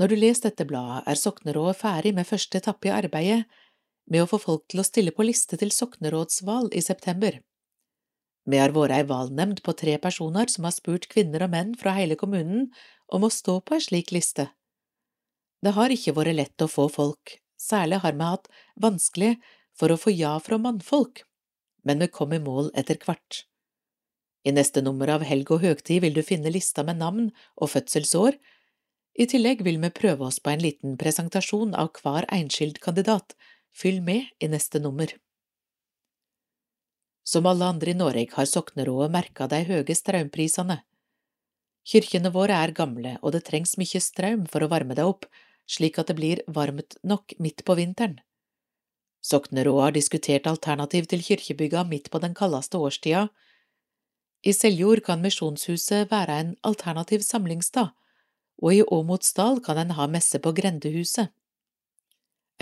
Når 0.00 0.08
du 0.08 0.16
leser 0.16 0.48
dette 0.48 0.66
bladet, 0.68 1.02
er 1.06 1.20
soknerådet 1.20 1.76
ferdig 1.82 2.14
med 2.16 2.28
første 2.28 2.58
etappe 2.58 2.88
i 2.88 2.94
arbeidet 2.94 3.42
med 4.10 4.24
å 4.24 4.28
få 4.30 4.40
folk 4.40 4.64
til 4.72 4.82
å 4.82 4.86
stille 4.86 5.12
på 5.14 5.26
liste 5.26 5.58
til 5.60 5.72
soknerådsvalg 5.74 6.74
i 6.74 6.82
september. 6.84 7.38
Vi 8.48 8.58
har 8.58 8.74
vært 8.74 8.96
ei 8.96 9.04
valgnemnd 9.06 9.60
på 9.62 9.74
tre 9.78 9.94
personer 10.02 10.50
som 10.50 10.66
har 10.66 10.74
spurt 10.74 11.06
kvinner 11.12 11.44
og 11.44 11.52
menn 11.52 11.76
fra 11.78 11.94
hele 11.94 12.16
kommunen 12.18 12.70
om 13.12 13.22
å 13.22 13.30
stå 13.30 13.60
på 13.62 13.76
ei 13.76 13.84
slik 13.84 14.10
liste. 14.16 14.48
Det 15.62 15.76
har 15.76 15.94
ikke 15.94 16.16
vært 16.16 16.34
lett 16.34 16.64
å 16.64 16.70
få 16.70 16.88
folk, 16.90 17.36
særlig 17.60 18.00
har 18.02 18.16
vi 18.18 18.26
hatt 18.26 18.50
vanskelig 18.82 19.36
for 19.78 19.92
å 19.92 20.00
få 20.00 20.10
ja 20.10 20.34
fra 20.42 20.58
mannfolk, 20.58 21.22
men 21.86 22.02
vi 22.02 22.10
kom 22.10 22.34
i 22.34 22.42
mål 22.42 22.72
etter 22.74 22.98
hvert. 23.04 23.44
I 24.42 24.50
neste 24.50 24.82
nummer 24.82 25.06
av 25.14 25.22
Helg 25.22 25.52
og 25.54 25.62
høgtid 25.62 26.02
vil 26.02 26.16
du 26.16 26.22
finne 26.26 26.50
lista 26.50 26.82
med 26.82 26.98
navn 26.98 27.28
og 27.54 27.70
fødselsår. 27.76 28.34
I 29.12 29.26
tillegg 29.28 29.60
vil 29.64 29.76
vi 29.80 29.90
prøve 29.92 30.24
oss 30.24 30.38
på 30.40 30.52
en 30.52 30.62
liten 30.62 30.96
presentasjon 31.00 31.74
av 31.76 31.92
hver 32.00 32.26
enskild 32.32 32.80
kandidat. 32.80 33.36
Fyll 33.72 34.00
med 34.04 34.28
i 34.40 34.48
neste 34.52 34.80
nummer. 34.80 35.12
Som 37.24 37.46
alle 37.46 37.68
andre 37.68 37.92
i 37.92 37.96
Norge 37.96 38.32
har 38.34 38.48
soknerådet 38.48 39.12
merka 39.12 39.46
de 39.48 39.62
høye 39.68 39.94
strømprisene. 39.96 40.80
Kyrkjene 41.88 42.32
våre 42.34 42.56
er 42.64 42.74
gamle, 42.76 43.16
og 43.22 43.32
det 43.34 43.44
trengs 43.46 43.76
mye 43.80 44.00
strøm 44.00 44.44
for 44.50 44.64
å 44.64 44.70
varme 44.70 44.96
deg 44.98 45.08
opp, 45.08 45.26
slik 45.66 45.98
at 45.98 46.10
det 46.10 46.18
blir 46.18 46.42
varmt 46.46 46.98
nok 47.02 47.34
midt 47.38 47.64
på 47.66 47.76
vinteren. 47.78 48.18
Soknerådet 49.22 49.86
har 49.86 49.96
diskutert 49.96 50.48
alternativ 50.50 51.08
til 51.10 51.22
kirkebygga 51.22 51.84
midt 51.86 52.10
på 52.10 52.20
den 52.22 52.34
kaldeste 52.38 52.78
årstida, 52.78 53.28
i 54.42 54.50
Seljord 54.50 55.04
kan 55.06 55.20
Misjonshuset 55.22 56.10
være 56.10 56.36
en 56.42 56.48
alternativ 56.66 57.22
samlingsstad, 57.22 57.92
og 58.62 58.74
i 58.74 58.82
Åmotsdal 58.82 59.60
kan 59.64 59.80
en 59.82 59.94
ha 59.98 60.06
messe 60.10 60.38
på 60.42 60.54
Grendehuset. 60.54 61.32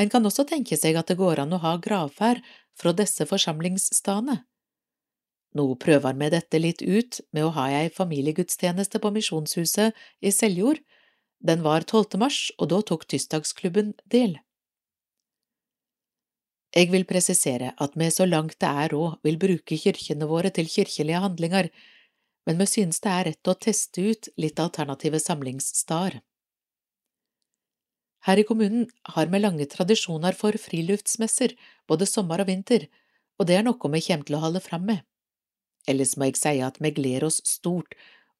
En 0.00 0.08
kan 0.08 0.24
også 0.24 0.46
tenke 0.48 0.78
seg 0.80 0.96
at 0.96 1.10
det 1.10 1.18
går 1.20 1.42
an 1.42 1.52
å 1.52 1.60
ha 1.60 1.74
gravferd 1.82 2.40
fra 2.78 2.94
disse 2.96 3.26
forsamlingsstedene. 3.28 4.40
Nå 5.58 5.64
prøver 5.82 6.14
vi 6.16 6.28
dette 6.32 6.60
litt 6.62 6.80
ut 6.80 7.20
med 7.34 7.44
å 7.44 7.54
ha 7.56 7.66
ei 7.74 7.90
familiegudstjeneste 7.92 9.00
på 9.02 9.10
Misjonshuset 9.12 9.98
i 10.22 10.32
Seljord. 10.32 10.78
Den 11.42 11.64
var 11.66 11.84
12. 11.84 12.16
mars, 12.22 12.38
og 12.56 12.70
da 12.72 12.78
tok 12.86 13.08
Tirsdagsklubben 13.10 13.92
del. 14.14 14.38
Jeg 16.70 16.92
vil 16.92 17.04
presisere 17.04 17.72
at 17.82 17.96
vi 17.98 18.06
så 18.14 18.28
langt 18.28 18.60
det 18.62 18.70
er 18.70 18.92
råd 18.94 19.18
vil 19.26 19.40
bruke 19.42 19.78
kirkene 19.84 20.28
våre 20.30 20.52
til 20.54 20.70
kirkelige 20.70 21.22
handlinger, 21.24 21.66
men 22.46 22.58
vi 22.60 22.66
synes 22.66 23.00
det 23.04 23.12
er 23.12 23.26
rett 23.30 23.50
å 23.50 23.56
teste 23.66 24.02
ut 24.12 24.28
litt 24.40 24.60
alternative 24.62 25.20
samlingssteder. 25.20 26.20
Her 28.28 28.40
i 28.40 28.44
kommunen 28.44 28.88
har 29.14 29.30
vi 29.32 29.40
lange 29.40 29.66
tradisjoner 29.72 30.36
for 30.36 30.56
friluftsmesser, 30.60 31.54
både 31.88 32.08
sommer 32.08 32.42
og 32.42 32.50
vinter, 32.50 32.88
og 33.40 33.48
det 33.48 33.56
er 33.56 33.64
noe 33.64 33.92
vi 33.94 34.02
kommer 34.04 34.26
til 34.28 34.36
å 34.36 34.42
holde 34.44 34.60
fram 34.60 34.84
med. 34.92 35.06
ellers 35.88 36.16
må 36.16 36.26
eg 36.28 36.36
seie 36.36 36.60
at 36.66 36.76
me 36.80 36.90
gleder 36.92 37.24
oss 37.24 37.40
stort 37.48 37.94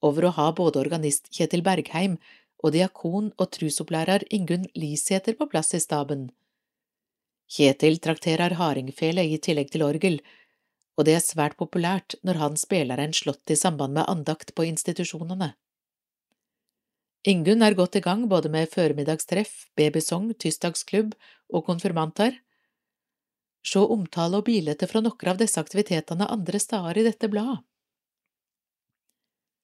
over 0.05 0.27
å 0.27 0.35
ha 0.37 0.51
både 0.53 0.79
organist 0.79 1.31
Kjetil 1.33 1.63
Bergheim 1.65 2.19
og 2.61 2.75
diakon 2.75 3.31
og 3.41 3.51
trusopplærer 3.57 4.27
Ingunn 4.31 4.67
Lisæter 4.77 5.39
på 5.39 5.49
plass 5.49 5.73
i 5.75 5.81
staben. 5.81 6.29
Kjetil 7.51 7.97
trakterer 7.99 8.55
hardingfele 8.61 9.25
i 9.25 9.39
tillegg 9.43 9.73
til 9.73 9.83
orgel, 9.83 10.21
og 10.99 11.07
det 11.07 11.17
er 11.17 11.25
svært 11.25 11.57
populært 11.61 12.17
når 12.27 12.41
han 12.43 12.59
spiller 12.61 13.01
en 13.01 13.15
slått 13.17 13.53
i 13.53 13.59
samband 13.59 13.97
med 13.97 14.09
andakt 14.11 14.55
på 14.55 14.67
institusjonene. 14.69 15.55
Ingunn 17.29 17.63
er 17.63 17.77
godt 17.77 17.99
i 18.01 18.05
gang 18.05 18.25
både 18.29 18.49
med 18.49 18.71
føremiddagstreff, 18.73 19.67
babysong, 19.77 20.31
tirsdagsklubb 20.41 21.13
og 21.53 21.67
konfirmantar. 21.67 22.39
Se 23.61 23.81
omtale 23.81 24.41
og 24.41 24.47
bilete 24.47 24.89
fra 24.89 25.03
noen 25.05 25.33
av 25.35 25.41
disse 25.41 25.61
aktivitetene 25.61 26.29
andre 26.33 26.61
steder 26.63 27.03
i 27.03 27.05
dette 27.11 27.29
bladet. 27.29 27.61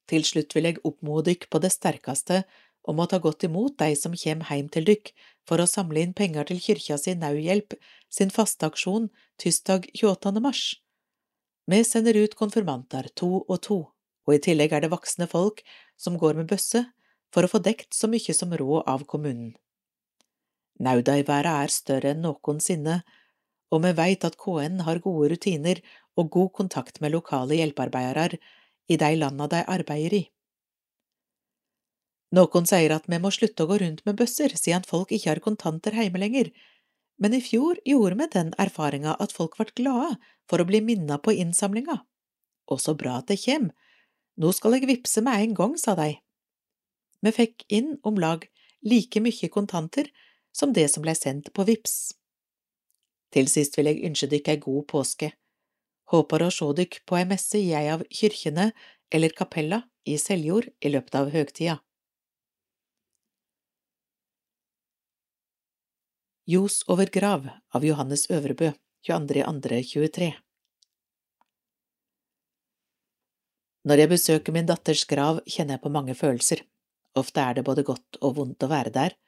Til 0.07 0.23
slutt 0.23 0.55
vil 0.55 0.69
jeg 0.69 0.83
oppmode 0.87 1.33
dykk 1.33 1.49
på 1.51 1.59
det 1.65 1.73
sterkeste 1.75 2.45
om 2.87 3.01
å 3.03 3.09
ta 3.11 3.19
godt 3.19 3.49
imot 3.49 3.75
de 3.81 3.97
som 3.99 4.15
kjem 4.15 4.45
heim 4.51 4.69
til 4.71 4.87
dykk 4.87 5.11
for 5.49 5.59
å 5.59 5.67
samle 5.67 6.05
inn 6.05 6.15
penger 6.15 6.47
til 6.47 6.61
kyrkja 6.63 6.99
si 7.01 7.17
Nauhjelp 7.19 7.75
sin 8.13 8.31
faste 8.31 8.69
aksjon 8.69 9.09
tirsdag 9.43 9.89
28. 9.97 10.37
mars. 10.45 10.77
Vi 11.67 11.83
sender 11.85 12.15
ut 12.15 12.35
konfirmanter 12.39 13.09
to 13.19 13.43
og 13.43 13.59
to, 13.67 13.79
og 14.27 14.35
i 14.35 14.43
tillegg 14.43 14.75
er 14.77 14.85
det 14.85 14.93
voksne 14.93 15.27
folk 15.31 15.65
som 15.99 16.19
går 16.19 16.39
med 16.39 16.51
bøsse 16.51 16.85
for 17.35 17.43
å 17.43 17.51
få 17.51 17.59
dekt 17.63 17.95
så 17.95 18.07
mye 18.11 18.35
som 18.39 18.55
råd 18.55 18.87
av 18.87 19.03
kommunen. 19.11 19.57
Naudaiværet 20.79 21.65
er 21.67 21.73
større 21.73 22.13
enn 22.13 22.23
noensinne, 22.23 23.01
og 23.75 23.83
vi 23.83 23.93
veit 23.99 24.25
at 24.29 24.37
KN 24.39 24.85
har 24.87 25.03
gode 25.03 25.33
rutiner 25.33 25.81
og 26.15 26.31
god 26.37 26.53
kontakt 26.61 27.01
med 27.03 27.17
lokale 27.17 27.59
hjelpearbeidere 27.59 28.39
i 28.87 28.99
de 29.01 29.11
landa 29.19 29.49
de 29.51 29.65
arbeider 29.67 30.21
i. 30.21 30.23
Noen 32.37 32.67
sier 32.69 32.95
at 32.95 33.11
vi 33.11 33.19
må 33.23 33.33
slutte 33.35 33.65
å 33.65 33.71
gå 33.71 33.81
rundt 33.83 34.05
med 34.07 34.19
bøsser 34.21 34.55
siden 34.55 34.87
folk 34.87 35.11
ikke 35.15 35.33
har 35.33 35.43
kontanter 35.43 35.95
hjemme 35.99 36.21
lenger, 36.23 36.53
men 37.23 37.35
i 37.35 37.41
fjor 37.41 37.79
gjorde 37.85 38.19
vi 38.21 38.29
den 38.33 38.53
erfaringa 38.61 39.17
at 39.21 39.33
folk 39.33 39.57
ble 39.59 39.73
glade 39.79 40.17
for 40.49 40.61
å 40.61 40.69
bli 40.69 40.83
minna 40.85 41.19
på 41.19 41.33
innsamlinga. 41.33 42.03
Og 42.71 42.83
så 42.83 42.95
bra 42.99 43.21
at 43.21 43.31
det 43.31 43.39
kjem, 43.43 43.71
nå 44.37 44.53
skal 44.53 44.77
jeg 44.77 44.89
vippse 44.91 45.23
med 45.25 45.43
en 45.43 45.57
gang, 45.57 45.77
sa 45.81 45.97
de. 45.97 46.17
Vi 47.25 47.33
fikk 47.33 47.65
inn 47.73 47.97
om 48.05 48.21
lag 48.21 48.45
like 48.85 49.23
mye 49.23 49.49
kontanter 49.53 50.11
som 50.53 50.75
det 50.77 50.89
som 50.93 51.05
ble 51.05 51.15
sendt 51.17 51.53
på 51.57 51.65
VIPS. 51.69 51.97
Til 53.33 53.49
sist 53.51 53.77
vil 53.79 53.91
jeg 53.91 54.05
ønske 54.09 54.29
dykk 54.31 54.53
ei 54.53 54.61
god 54.63 54.87
påske. 54.93 55.33
Håper 56.13 56.45
å 56.45 56.53
se 56.55 56.69
dykk 56.79 57.01
på 57.09 57.19
ei 57.19 57.27
messe 57.29 57.59
i 57.59 57.73
ei 57.75 57.89
av 57.93 58.05
kyrkjene 58.13 58.71
eller 59.11 59.35
kapella 59.37 59.83
i 60.07 60.17
Seljord 60.21 60.69
i 60.81 60.93
løpet 60.93 61.19
av 61.19 61.33
høgtida. 61.35 61.81
Ljos 66.47 66.85
over 66.87 67.09
grav 67.11 67.49
av 67.75 67.85
Johannes 67.85 68.29
Øvrebø, 68.31 68.69
22.2.23 69.09 70.29
Når 73.83 74.03
jeg 74.03 74.11
besøker 74.13 74.55
min 74.55 74.69
datters 74.69 75.03
grav, 75.11 75.41
kjenner 75.43 75.75
jeg 75.75 75.83
på 75.83 75.91
mange 75.91 76.15
følelser. 76.15 76.63
Ofte 77.19 77.43
er 77.43 77.59
det 77.59 77.67
både 77.67 77.83
godt 77.89 78.21
og 78.21 78.37
vondt 78.39 78.63
å 78.63 78.71
være 78.71 78.95
der. 78.95 79.19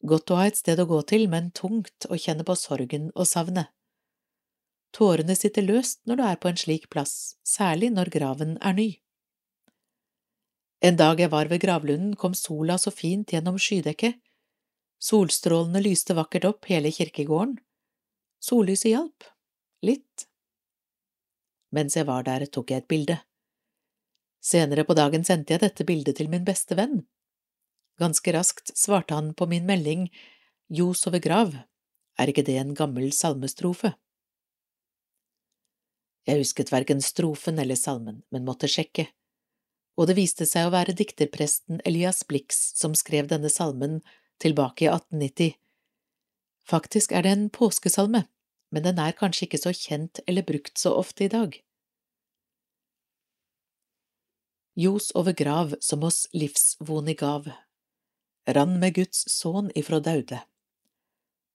Godt 0.00 0.32
å 0.32 0.40
ha 0.40 0.48
et 0.48 0.56
sted 0.56 0.80
å 0.80 0.88
gå 0.88 1.02
til, 1.12 1.28
men 1.28 1.52
tungt 1.52 2.08
å 2.08 2.16
kjenne 2.16 2.48
på 2.48 2.56
sorgen 2.56 3.10
og 3.12 3.28
savnet. 3.28 3.68
Tårene 4.96 5.36
sitter 5.36 5.60
løst 5.60 6.06
når 6.08 6.16
du 6.16 6.24
er 6.24 6.40
på 6.40 6.48
en 6.48 6.60
slik 6.64 6.88
plass, 6.88 7.36
særlig 7.44 7.92
når 7.92 8.14
graven 8.16 8.56
er 8.64 8.80
ny. 8.80 8.90
En 10.80 10.96
dag 10.96 11.20
jeg 11.20 11.28
var 11.36 11.52
ved 11.52 11.60
gravlunden, 11.60 12.16
kom 12.16 12.32
sola 12.32 12.80
så 12.80 12.88
fint 12.88 13.36
gjennom 13.36 13.60
skydekket, 13.60 14.22
Solstrålene 15.02 15.82
lyste 15.84 16.16
vakkert 16.16 16.46
opp 16.48 16.68
hele 16.70 16.92
kirkegården. 16.92 17.58
Sollyset 18.42 18.90
hjalp. 18.92 19.26
Litt. 19.84 20.26
Mens 21.74 21.96
jeg 21.96 22.06
var 22.08 22.24
der, 22.26 22.46
tok 22.46 22.70
jeg 22.72 22.84
et 22.84 22.88
bilde. 22.88 23.18
Senere 24.40 24.86
på 24.86 24.94
dagen 24.94 25.24
sendte 25.26 25.54
jeg 25.54 25.64
dette 25.64 25.84
bildet 25.84 26.16
til 26.20 26.30
min 26.32 26.46
beste 26.46 26.78
venn. 26.78 27.02
Ganske 28.00 28.32
raskt 28.32 28.72
svarte 28.76 29.16
han 29.16 29.32
på 29.34 29.48
min 29.50 29.66
melding 29.66 30.08
Ljos 30.68 31.06
over 31.06 31.22
grav, 31.22 31.52
er 32.18 32.30
ikke 32.32 32.44
det 32.46 32.56
en 32.58 32.74
gammel 32.74 33.12
salmestrofe? 33.14 33.92
Jeg 36.26 36.42
husket 36.42 36.72
verken 36.74 37.02
strofen 37.04 37.60
eller 37.62 37.78
salmen, 37.78 38.24
men 38.34 38.46
måtte 38.48 38.66
sjekke, 38.70 39.06
og 39.96 40.10
det 40.10 40.16
viste 40.18 40.46
seg 40.48 40.66
å 40.66 40.72
være 40.74 40.96
dikterpresten 40.96 41.78
Elias 41.86 42.24
Blix 42.26 42.58
som 42.74 42.96
skrev 42.98 43.30
denne 43.30 43.50
salmen 43.52 44.00
tilbake 44.42 44.86
i 44.86 44.88
1890. 44.88 45.54
Faktisk 46.66 47.12
er 47.12 47.22
det 47.22 47.34
en 47.34 47.46
påskesalme, 47.50 48.24
men 48.74 48.82
den 48.82 48.98
er 48.98 49.14
kanskje 49.16 49.46
ikke 49.46 49.62
så 49.62 49.72
kjent 49.74 50.20
eller 50.26 50.46
brukt 50.46 50.78
så 50.78 50.96
ofte 50.98 51.26
i 51.26 51.30
dag. 51.32 51.54
Ljos 54.76 55.12
over 55.16 55.32
grav 55.32 55.74
som 55.80 56.02
oss 56.04 56.26
livsvonig 56.36 57.16
gav, 57.22 57.46
rann 58.46 58.76
med 58.82 58.98
Guds 58.98 59.22
sønn 59.32 59.70
ifrå 59.74 60.02
daude. 60.04 60.42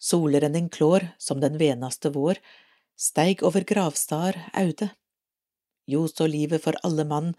Solrenning 0.02 0.72
klår 0.74 1.12
som 1.22 1.44
den 1.44 1.60
venaste 1.62 2.10
vår, 2.16 2.40
steig 2.98 3.44
over 3.46 3.62
gravstar 3.68 4.40
aude. 4.58 4.90
Ljos 5.86 6.18
og 6.24 6.32
livet 6.34 6.64
for 6.64 6.78
alle 6.88 7.06
mann, 7.06 7.36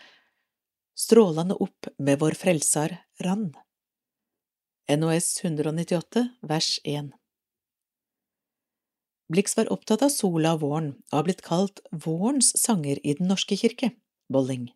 strålande 0.94 1.56
opp 1.58 1.90
med 1.98 2.20
vår 2.22 2.38
frelsar 2.38 2.94
rann. 3.24 3.50
NOS 4.90 5.44
198, 5.44 6.28
vers 6.40 6.80
1 6.84 7.12
Blix 9.30 9.56
var 9.56 9.68
opptatt 9.70 10.02
av 10.02 10.10
sola 10.10 10.56
og 10.56 10.64
våren, 10.64 10.88
og 11.12 11.18
har 11.20 11.26
blitt 11.28 11.42
kalt 11.46 11.78
vårens 11.94 12.48
sanger 12.58 12.98
i 13.06 13.14
Den 13.14 13.30
norske 13.30 13.54
kirke, 13.60 13.92
Bolling. 14.26 14.72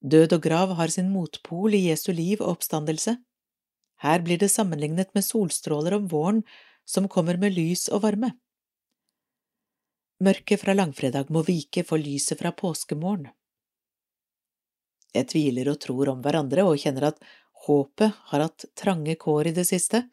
Død 0.00 0.38
og 0.38 0.42
grav 0.46 0.72
har 0.78 0.88
sin 0.88 1.10
motpol 1.12 1.76
i 1.76 1.82
Jesu 1.90 2.14
liv 2.16 2.40
og 2.40 2.54
oppstandelse. 2.54 3.18
Her 4.00 4.24
blir 4.24 4.40
det 4.40 4.48
sammenlignet 4.54 5.12
med 5.12 5.26
solstråler 5.26 5.98
om 5.98 6.06
våren 6.08 6.40
som 6.88 7.10
kommer 7.12 7.36
med 7.36 7.52
lys 7.58 7.90
og 7.92 8.06
varme. 8.06 8.32
Mørket 10.24 10.64
fra 10.64 10.72
langfredag 10.72 11.28
må 11.28 11.44
vike 11.44 11.84
for 11.84 12.00
lyset 12.00 12.40
fra 12.40 12.56
påskemorgen. 12.56 13.28
Jeg 15.12 15.28
tviler 15.32 15.68
og 15.72 15.80
tror 15.84 16.08
om 16.12 16.24
hverandre 16.24 16.64
og 16.68 16.80
kjenner 16.80 17.10
at 17.12 17.20
Håpet 17.66 18.14
har 18.30 18.44
hatt 18.44 18.64
trange 18.78 19.14
kår 19.18 19.50
i 19.50 19.54
det 19.56 19.64
siste, 19.68 20.04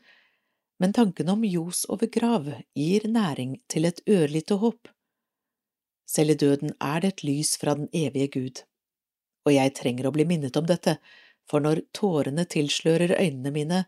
men 0.80 0.94
tanken 0.94 1.30
om 1.30 1.44
ljos 1.44 1.86
over 1.90 2.10
grav 2.12 2.50
gir 2.76 3.06
næring 3.08 3.60
til 3.72 3.86
et 3.88 4.02
ørlite 4.10 4.58
håp. 4.60 4.90
Selv 6.10 6.36
i 6.36 6.40
døden 6.40 6.74
er 6.82 7.02
det 7.02 7.14
et 7.14 7.24
lys 7.28 7.56
fra 7.62 7.76
den 7.78 7.88
evige 7.94 8.28
Gud, 8.34 8.64
og 9.46 9.54
jeg 9.56 9.74
trenger 9.78 10.10
å 10.10 10.14
bli 10.16 10.26
minnet 10.28 10.58
om 10.60 10.68
dette, 10.70 10.98
for 11.50 11.62
når 11.62 11.84
tårene 11.94 12.46
tilslører 12.50 13.16
øynene 13.20 13.54
mine, 13.54 13.86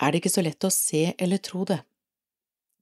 er 0.00 0.12
det 0.12 0.22
ikke 0.22 0.34
så 0.36 0.44
lett 0.44 0.66
å 0.66 0.72
se 0.72 1.10
eller 1.18 1.42
tro 1.42 1.64
det. 1.68 1.80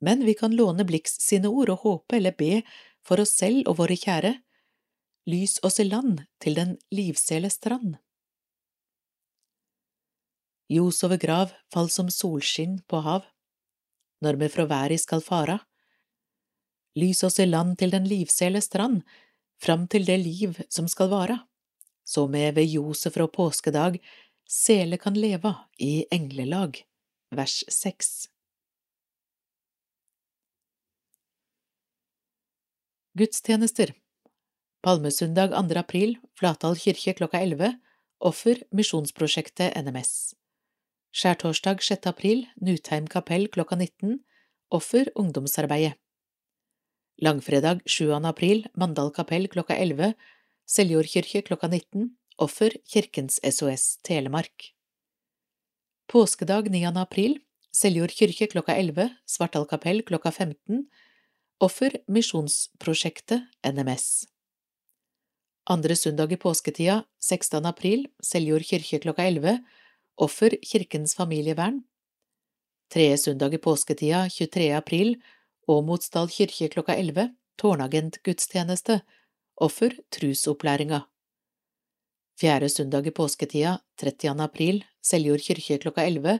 Men 0.04 0.24
vi 0.26 0.34
kan 0.36 0.54
låne 0.56 0.84
Blix 0.84 1.16
sine 1.22 1.48
ord 1.48 1.72
og 1.72 1.84
håpe 1.86 2.18
eller 2.18 2.36
be 2.36 2.62
for 3.06 3.22
oss 3.22 3.36
selv 3.38 3.70
og 3.70 3.78
våre 3.80 3.96
kjære. 3.96 4.34
Lys 5.30 5.56
oss 5.64 5.80
i 5.80 5.86
land 5.88 6.26
til 6.44 6.58
den 6.58 6.76
livsele 6.92 7.48
strand. 7.52 7.96
Ljos 10.72 11.02
over 11.04 11.20
grav 11.20 11.52
fall 11.72 11.90
som 11.92 12.08
solskinn 12.08 12.78
på 12.88 13.02
hav, 13.04 13.26
når 14.24 14.38
me 14.40 14.48
fra 14.48 14.64
væri 14.68 14.96
skal 15.00 15.20
fara. 15.24 15.58
Lys 16.96 17.24
oss 17.26 17.40
i 17.42 17.46
land 17.48 17.76
til 17.80 17.92
den 17.92 18.06
livsele 18.08 18.62
strand, 18.64 19.02
fram 19.60 19.84
til 19.90 20.06
det 20.08 20.16
liv 20.22 20.56
som 20.72 20.88
skal 20.88 21.10
vara, 21.12 21.36
så 22.04 22.26
me 22.30 22.46
ved 22.56 22.70
ljoset 22.72 23.12
fra 23.12 23.26
påskedag 23.28 23.98
sele 24.48 24.96
kan 25.00 25.16
leva 25.18 25.54
i 25.80 26.06
englelag. 26.12 26.80
Vers 27.34 27.64
6 27.68 28.28
Gudstjenester 33.18 33.92
Palmesøndag 34.84 35.52
2. 35.54 35.78
april, 35.80 36.16
Flatdal 36.38 36.78
kirke 36.78 37.14
klokka 37.18 37.40
11, 37.42 37.74
Offer 38.20 38.62
Misjonsprosjektet 38.70 39.74
NMS 39.80 40.34
Skjærtorsdag 41.14 41.78
6. 41.78 42.08
april, 42.10 42.40
Nutheim 42.58 43.04
kapell 43.06 43.44
klokka 43.46 43.76
19, 43.78 44.16
Offer 44.74 45.12
ungdomsarbeidet. 45.14 45.94
Langfredag 47.22 47.84
7. 47.86 48.08
april, 48.26 48.64
Mandal 48.74 49.12
kapell 49.14 49.46
klokka 49.46 49.76
11, 49.78 50.16
Seljordkirke 50.66 51.44
klokka 51.46 51.70
19, 51.70 52.08
Offer 52.42 52.74
Kirkens 52.90 53.38
SOS 53.46 54.00
Telemark. 54.02 54.72
Påskedag 56.10 56.66
9. 56.74 56.90
april, 56.98 57.38
Seljord 57.70 58.10
kirke 58.10 58.50
klokka 58.50 58.74
11, 58.74 59.14
Svartdal 59.24 59.68
kapell 59.70 60.02
klokka 60.02 60.34
15, 60.34 60.82
Offer 61.62 61.94
Misjonsprosjektet 62.10 63.46
NMS. 63.62 64.26
Andre 65.70 65.94
søndag 65.94 66.34
i 66.34 66.42
påsketida, 66.42 67.04
16. 67.22 67.62
april, 67.70 68.08
Seljord 68.18 68.66
kirke 68.66 68.98
klokka 68.98 69.30
11, 69.30 69.62
offer 70.16 70.56
Kirkens 70.62 71.14
familievern. 71.14 71.82
Tre 72.92 73.16
søndag 73.18 73.54
i 73.54 73.58
påsketida, 73.58 74.28
23. 74.30 74.70
april, 74.76 75.16
Åmotsdal 75.66 76.28
kirke 76.28 76.68
klokka 76.68 76.94
11, 76.94 77.30
tårnagentgudstjeneste, 77.58 79.00
offer 79.56 79.96
trusopplæringa. 80.12 81.00
Fjerde 82.40 82.68
søndag 82.68 83.06
i 83.06 83.10
påsketida, 83.10 83.78
30. 83.96 84.42
april, 84.42 84.84
Seljord 85.02 85.40
kirke 85.40 85.78
klokka 85.78 86.04
11, 86.04 86.38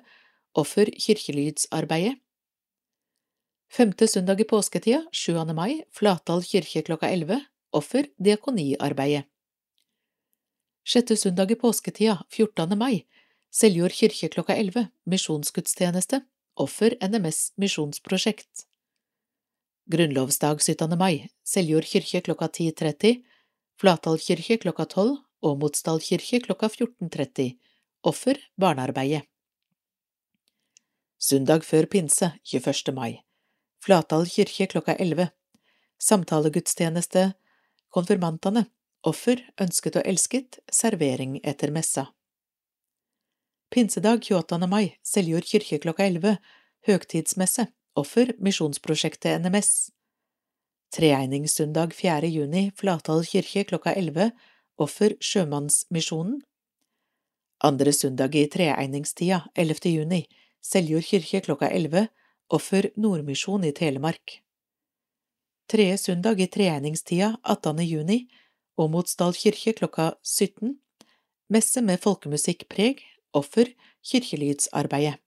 offer 0.55 0.91
kirkelydsarbeidet. 1.07 2.18
Femte 3.72 4.07
søndag 4.07 4.41
i 4.41 4.45
påsketida, 4.45 5.07
7. 5.12 5.55
mai, 5.55 5.83
Flatdal 5.91 6.45
kirke 6.45 6.83
klokka 6.83 7.09
11, 7.11 7.41
offer 7.72 8.07
diakoniarbeidet. 8.22 9.25
Sjette 10.85 11.16
søndag 11.16 11.51
i 11.51 11.57
påsketida, 11.57 12.18
14. 12.29 12.79
mai, 12.79 13.07
Seljord 13.55 13.94
kirke 13.94 14.26
klokka 14.34 14.57
11, 14.59 14.88
misjonsgudstjeneste, 15.07 16.18
offer 16.59 16.96
NMS 16.98 17.52
misjonsprosjekt. 17.55 18.64
Grunnlovsdag 19.86 20.62
17. 20.62 20.96
mai, 20.98 21.28
Seljord 21.46 21.86
kirke 21.86 22.18
klokka 22.26 22.48
10.30, 22.48 23.20
Flatdal 23.78 24.18
kirke 24.18 24.57
klokka 24.59 24.88
12, 24.96 25.20
Åmotsdal 25.46 26.02
kirke 26.02 26.40
klokka 26.42 26.66
14.30, 26.72 27.55
offer 28.02 28.40
barnearbeidet. 28.59 29.22
Søndag 31.22 31.62
før 31.62 31.86
pinse, 31.86 32.32
21. 32.42 32.90
mai, 32.98 33.22
Flatdal 33.86 34.26
kirke 34.34 34.66
klokka 34.74 34.98
11, 34.98 35.30
samtalegudstjeneste, 36.02 37.28
konfirmantene, 37.94 38.66
offer 39.07 39.46
ønsket 39.62 40.02
og 40.02 40.11
elsket, 40.11 40.59
servering 40.72 41.38
etter 41.46 41.70
messa. 41.70 42.09
Pinsedag 43.70 44.22
28. 44.22 44.66
mai, 44.68 44.96
Seljord 45.02 45.46
kirke 45.48 45.78
klokka 45.82 46.04
11, 46.06 46.36
høgtidsmesse, 46.86 47.66
offer 47.96 48.32
Misjonsprosjektet 48.38 49.40
NMS. 49.42 49.90
Treegningssøndag 50.94 51.94
4. 51.96 52.28
juni, 52.30 52.68
Flatdal 52.76 53.24
kirke 53.26 53.64
klokka 53.66 53.94
11, 53.98 54.30
offer 54.78 55.16
Sjømannsmisjonen. 55.18 56.42
Andre 57.64 57.92
søndag 57.92 58.36
i 58.36 58.44
treegningstida, 58.50 59.40
11. 59.56 59.90
juni, 59.90 60.20
Seljord 60.62 61.08
kirke 61.08 61.40
klokka 61.40 61.70
11, 61.70 62.06
offer 62.54 62.90
Nordmisjon 62.96 63.64
i 63.64 63.72
Telemark. 63.72 64.38
Tredje 65.70 65.98
søndag 65.98 66.38
i 66.38 66.46
treegningstida, 66.46 67.38
18. 67.42 67.82
juni, 67.88 68.26
Åmotsdal 68.76 69.34
kirke 69.38 69.72
klokka 69.72 70.12
17, 70.22 70.76
messe 71.50 71.82
med 71.82 72.02
folkemusikkpreg, 72.02 73.02
offer 73.35 73.70
kirkelydsarbeidet. 74.03 75.20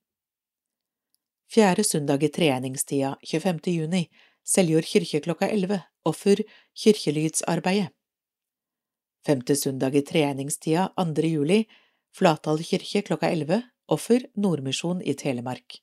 Fjerde 1.48 1.84
søndag 1.84 2.24
i 2.24 2.28
treningstida, 2.28 3.16
25. 3.24 3.60
juni, 3.72 4.10
Seljord 4.44 4.84
kirke 4.84 5.22
klokka 5.24 5.48
11, 5.48 5.82
offer 6.06 6.44
kirkelydsarbeidet. 6.76 7.92
Femte 9.26 9.56
søndag 9.56 9.96
i 9.96 10.02
treningstida, 10.02 10.90
2. 10.96 11.28
juli, 11.28 11.66
Flatdal 12.16 12.64
kirke 12.64 13.02
klokka 13.02 13.30
11, 13.32 13.62
offer 13.88 14.26
Nordmisjon 14.36 15.02
i 15.02 15.14
Telemark. 15.14 15.82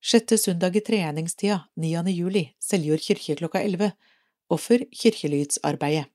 Sjette 0.00 0.38
søndag 0.38 0.76
i 0.76 0.80
treningstida, 0.80 1.60
9. 1.76 2.12
juli, 2.12 2.46
Seljord 2.60 3.04
kirke 3.04 3.36
klokka 3.36 3.60
11, 3.60 3.92
offer 4.48 4.84
kirkelydsarbeidet. 4.92 6.08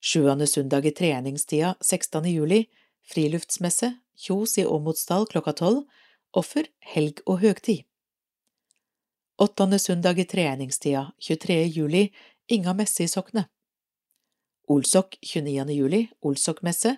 Sjuende 0.00 0.46
søndag 0.46 0.86
i 0.86 0.94
treningstida, 0.94 1.74
16. 1.80 2.26
juli, 2.30 2.64
friluftsmesse, 3.08 3.94
Kjos 4.18 4.58
i 4.58 4.64
Åmotsdal 4.66 5.26
klokka 5.30 5.52
12, 5.52 5.84
offer 6.36 6.66
helg 6.92 7.22
og 7.26 7.40
høgtid. 7.44 7.84
Åttende 9.38 9.78
søndag 9.78 10.18
i 10.18 10.26
treningstida, 10.26 11.12
23. 11.22 11.62
juli, 11.70 12.08
Inga 12.48 12.74
messe 12.74 13.04
i 13.04 13.08
Sokne. 13.08 13.44
Olsok 14.68 15.14
29. 15.22 15.70
juli, 15.76 16.08
Olsokmesse, 16.20 16.96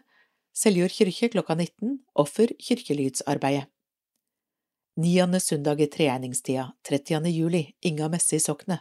Seljord 0.57 0.95
kirke 0.95 1.29
klokka 1.31 1.55
19, 1.55 1.99
offer 2.15 2.55
kirkelydsarbeidet. 2.59 3.69
Niende 4.97 5.41
søndag 5.41 5.81
i 5.81 5.87
treningstida, 5.87 6.73
30. 6.89 7.29
juli, 7.31 7.77
Inga 7.81 8.09
messe 8.09 8.37
i 8.37 8.43
Sokne. 8.43 8.81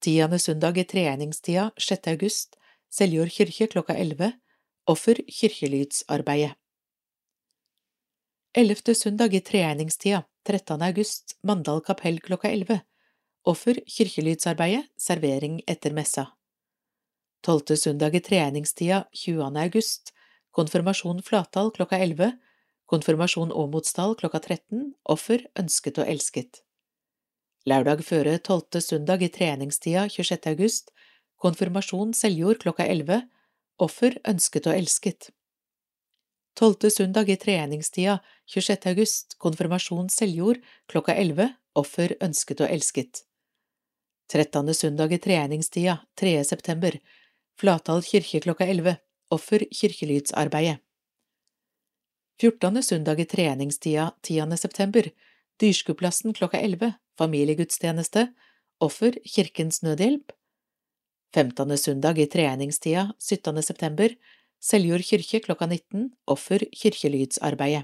Tiende 0.00 0.38
søndag 0.38 0.78
i 0.78 0.84
treningstida, 0.84 1.70
6. 1.78 2.08
august, 2.12 2.56
Seljord 2.90 3.32
kirke 3.32 3.66
klokka 3.66 3.96
11, 3.96 4.32
offer 4.86 5.18
kirkelydsarbeidet. 5.28 6.54
Ellevte 8.54 8.94
søndag 8.94 9.34
i 9.34 9.40
treegningstida, 9.40 10.22
13. 10.46 10.82
august, 10.82 11.34
Mandal 11.42 11.82
kapell 11.84 12.20
klokka 12.22 12.48
11, 12.48 12.80
offer 13.44 13.80
kirkelydsarbeidet, 13.86 14.86
servering 14.96 15.58
etter 15.66 15.92
messa. 15.92 16.28
Tolvte 17.42 17.76
søndag 17.76 18.14
i 18.14 18.22
treegningstida, 18.22 19.04
20. 19.12 19.50
august, 19.60 20.14
konfirmasjon 20.54 21.20
Flatdal 21.22 21.72
klokka 21.74 21.98
11, 21.98 22.38
konfirmasjon 22.86 23.52
Åmotsdal 23.52 24.14
klokka 24.16 24.40
13, 24.40 24.94
offer 25.04 25.44
ønsket 25.58 25.98
og 25.98 26.08
elsket. 26.08 26.62
Lørdag 27.66 28.04
føre 28.06 28.38
tolvte 28.38 28.80
søndag 28.80 29.22
i 29.26 29.28
treningstida 29.34 30.06
26. 30.08 30.46
august, 30.46 30.94
konfirmasjon 31.42 32.14
Seljord 32.14 32.62
klokka 32.62 32.86
11, 32.86 33.26
offer 33.78 34.16
ønsket 34.28 34.66
og 34.66 34.76
elsket. 34.76 35.30
Tolvte 36.56 36.90
søndag 36.90 37.28
i 37.28 37.36
treningstida 37.36 38.18
26. 38.48 38.86
august, 38.88 39.36
konfirmasjon 39.42 40.08
Seljord 40.08 40.62
klokka 40.88 41.14
11, 41.14 41.50
offer 41.76 42.16
ønsket 42.24 42.62
og 42.64 42.72
elsket. 42.72 43.22
Trettende 44.32 44.74
søndag 44.74 45.12
i 45.12 45.20
treningstida 45.22 45.98
3. 46.16 46.38
september, 46.44 46.96
Flatdal 47.60 48.02
kirke 48.04 48.40
klokka 48.44 48.66
11, 48.68 48.96
offer 49.32 49.64
kirkelydsarbeidet. 49.72 50.80
Fjortende 52.40 52.82
søndag 52.82 53.20
i 53.20 53.24
treningstida 53.24 54.10
10. 54.22 54.56
september, 54.56 55.08
Dyrskuplassen 55.60 56.34
klokka 56.36 56.60
11, 56.60 56.92
familiegudstjeneste, 57.16 58.26
offer 58.80 59.16
Kirkens 59.24 59.80
Nødhjelp. 59.82 60.32
Femtende 61.36 61.76
søndag 61.76 62.16
i 62.16 62.24
treningstida 62.32 63.10
17. 63.20 63.58
september, 63.62 64.08
Seljord 64.56 65.02
kirke 65.04 65.42
klokka 65.44 65.66
19, 65.68 66.06
offer 66.32 66.62
kirkelydsarbeidet. 66.72 67.82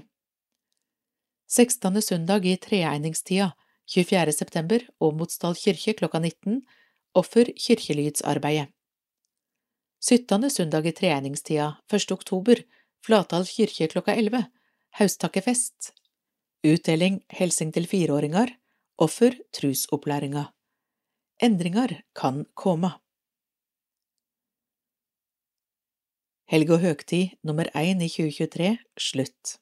Sekstende 1.45 2.01
søndag 2.01 2.47
i 2.49 2.55
treegningstida 2.57 3.51
24. 3.93 4.33
september, 4.33 4.87
Åmotsdal 4.97 5.53
kirke 5.53 5.93
klokka 5.99 6.19
19, 6.23 6.63
offer 7.13 7.51
kirkelydsarbeidet. 7.65 8.71
Syttende 10.01 10.49
søndag 10.49 10.89
i 10.89 10.95
treegningstida 10.97 11.75
1. 11.93 12.09
oktober, 12.17 12.63
Flatdal 13.05 13.45
kirke 13.45 13.91
klokka 13.93 14.17
11, 14.17 14.47
Haustakkefest. 14.97 15.93
Utdeling 16.65 17.21
Helsing 17.29 17.69
til 17.77 17.85
fireåringer, 17.85 18.57
offer 18.97 19.37
trusopplæringa. 19.53 20.47
Endringer 21.37 21.99
kan 22.17 22.47
komme. 22.57 22.95
Helg 26.53 26.69
og 26.69 26.83
høgtid 26.83 27.31
nummer 27.41 27.65
én 27.73 27.97
i 28.05 28.07
2023 28.13 28.75
slutt. 29.01 29.55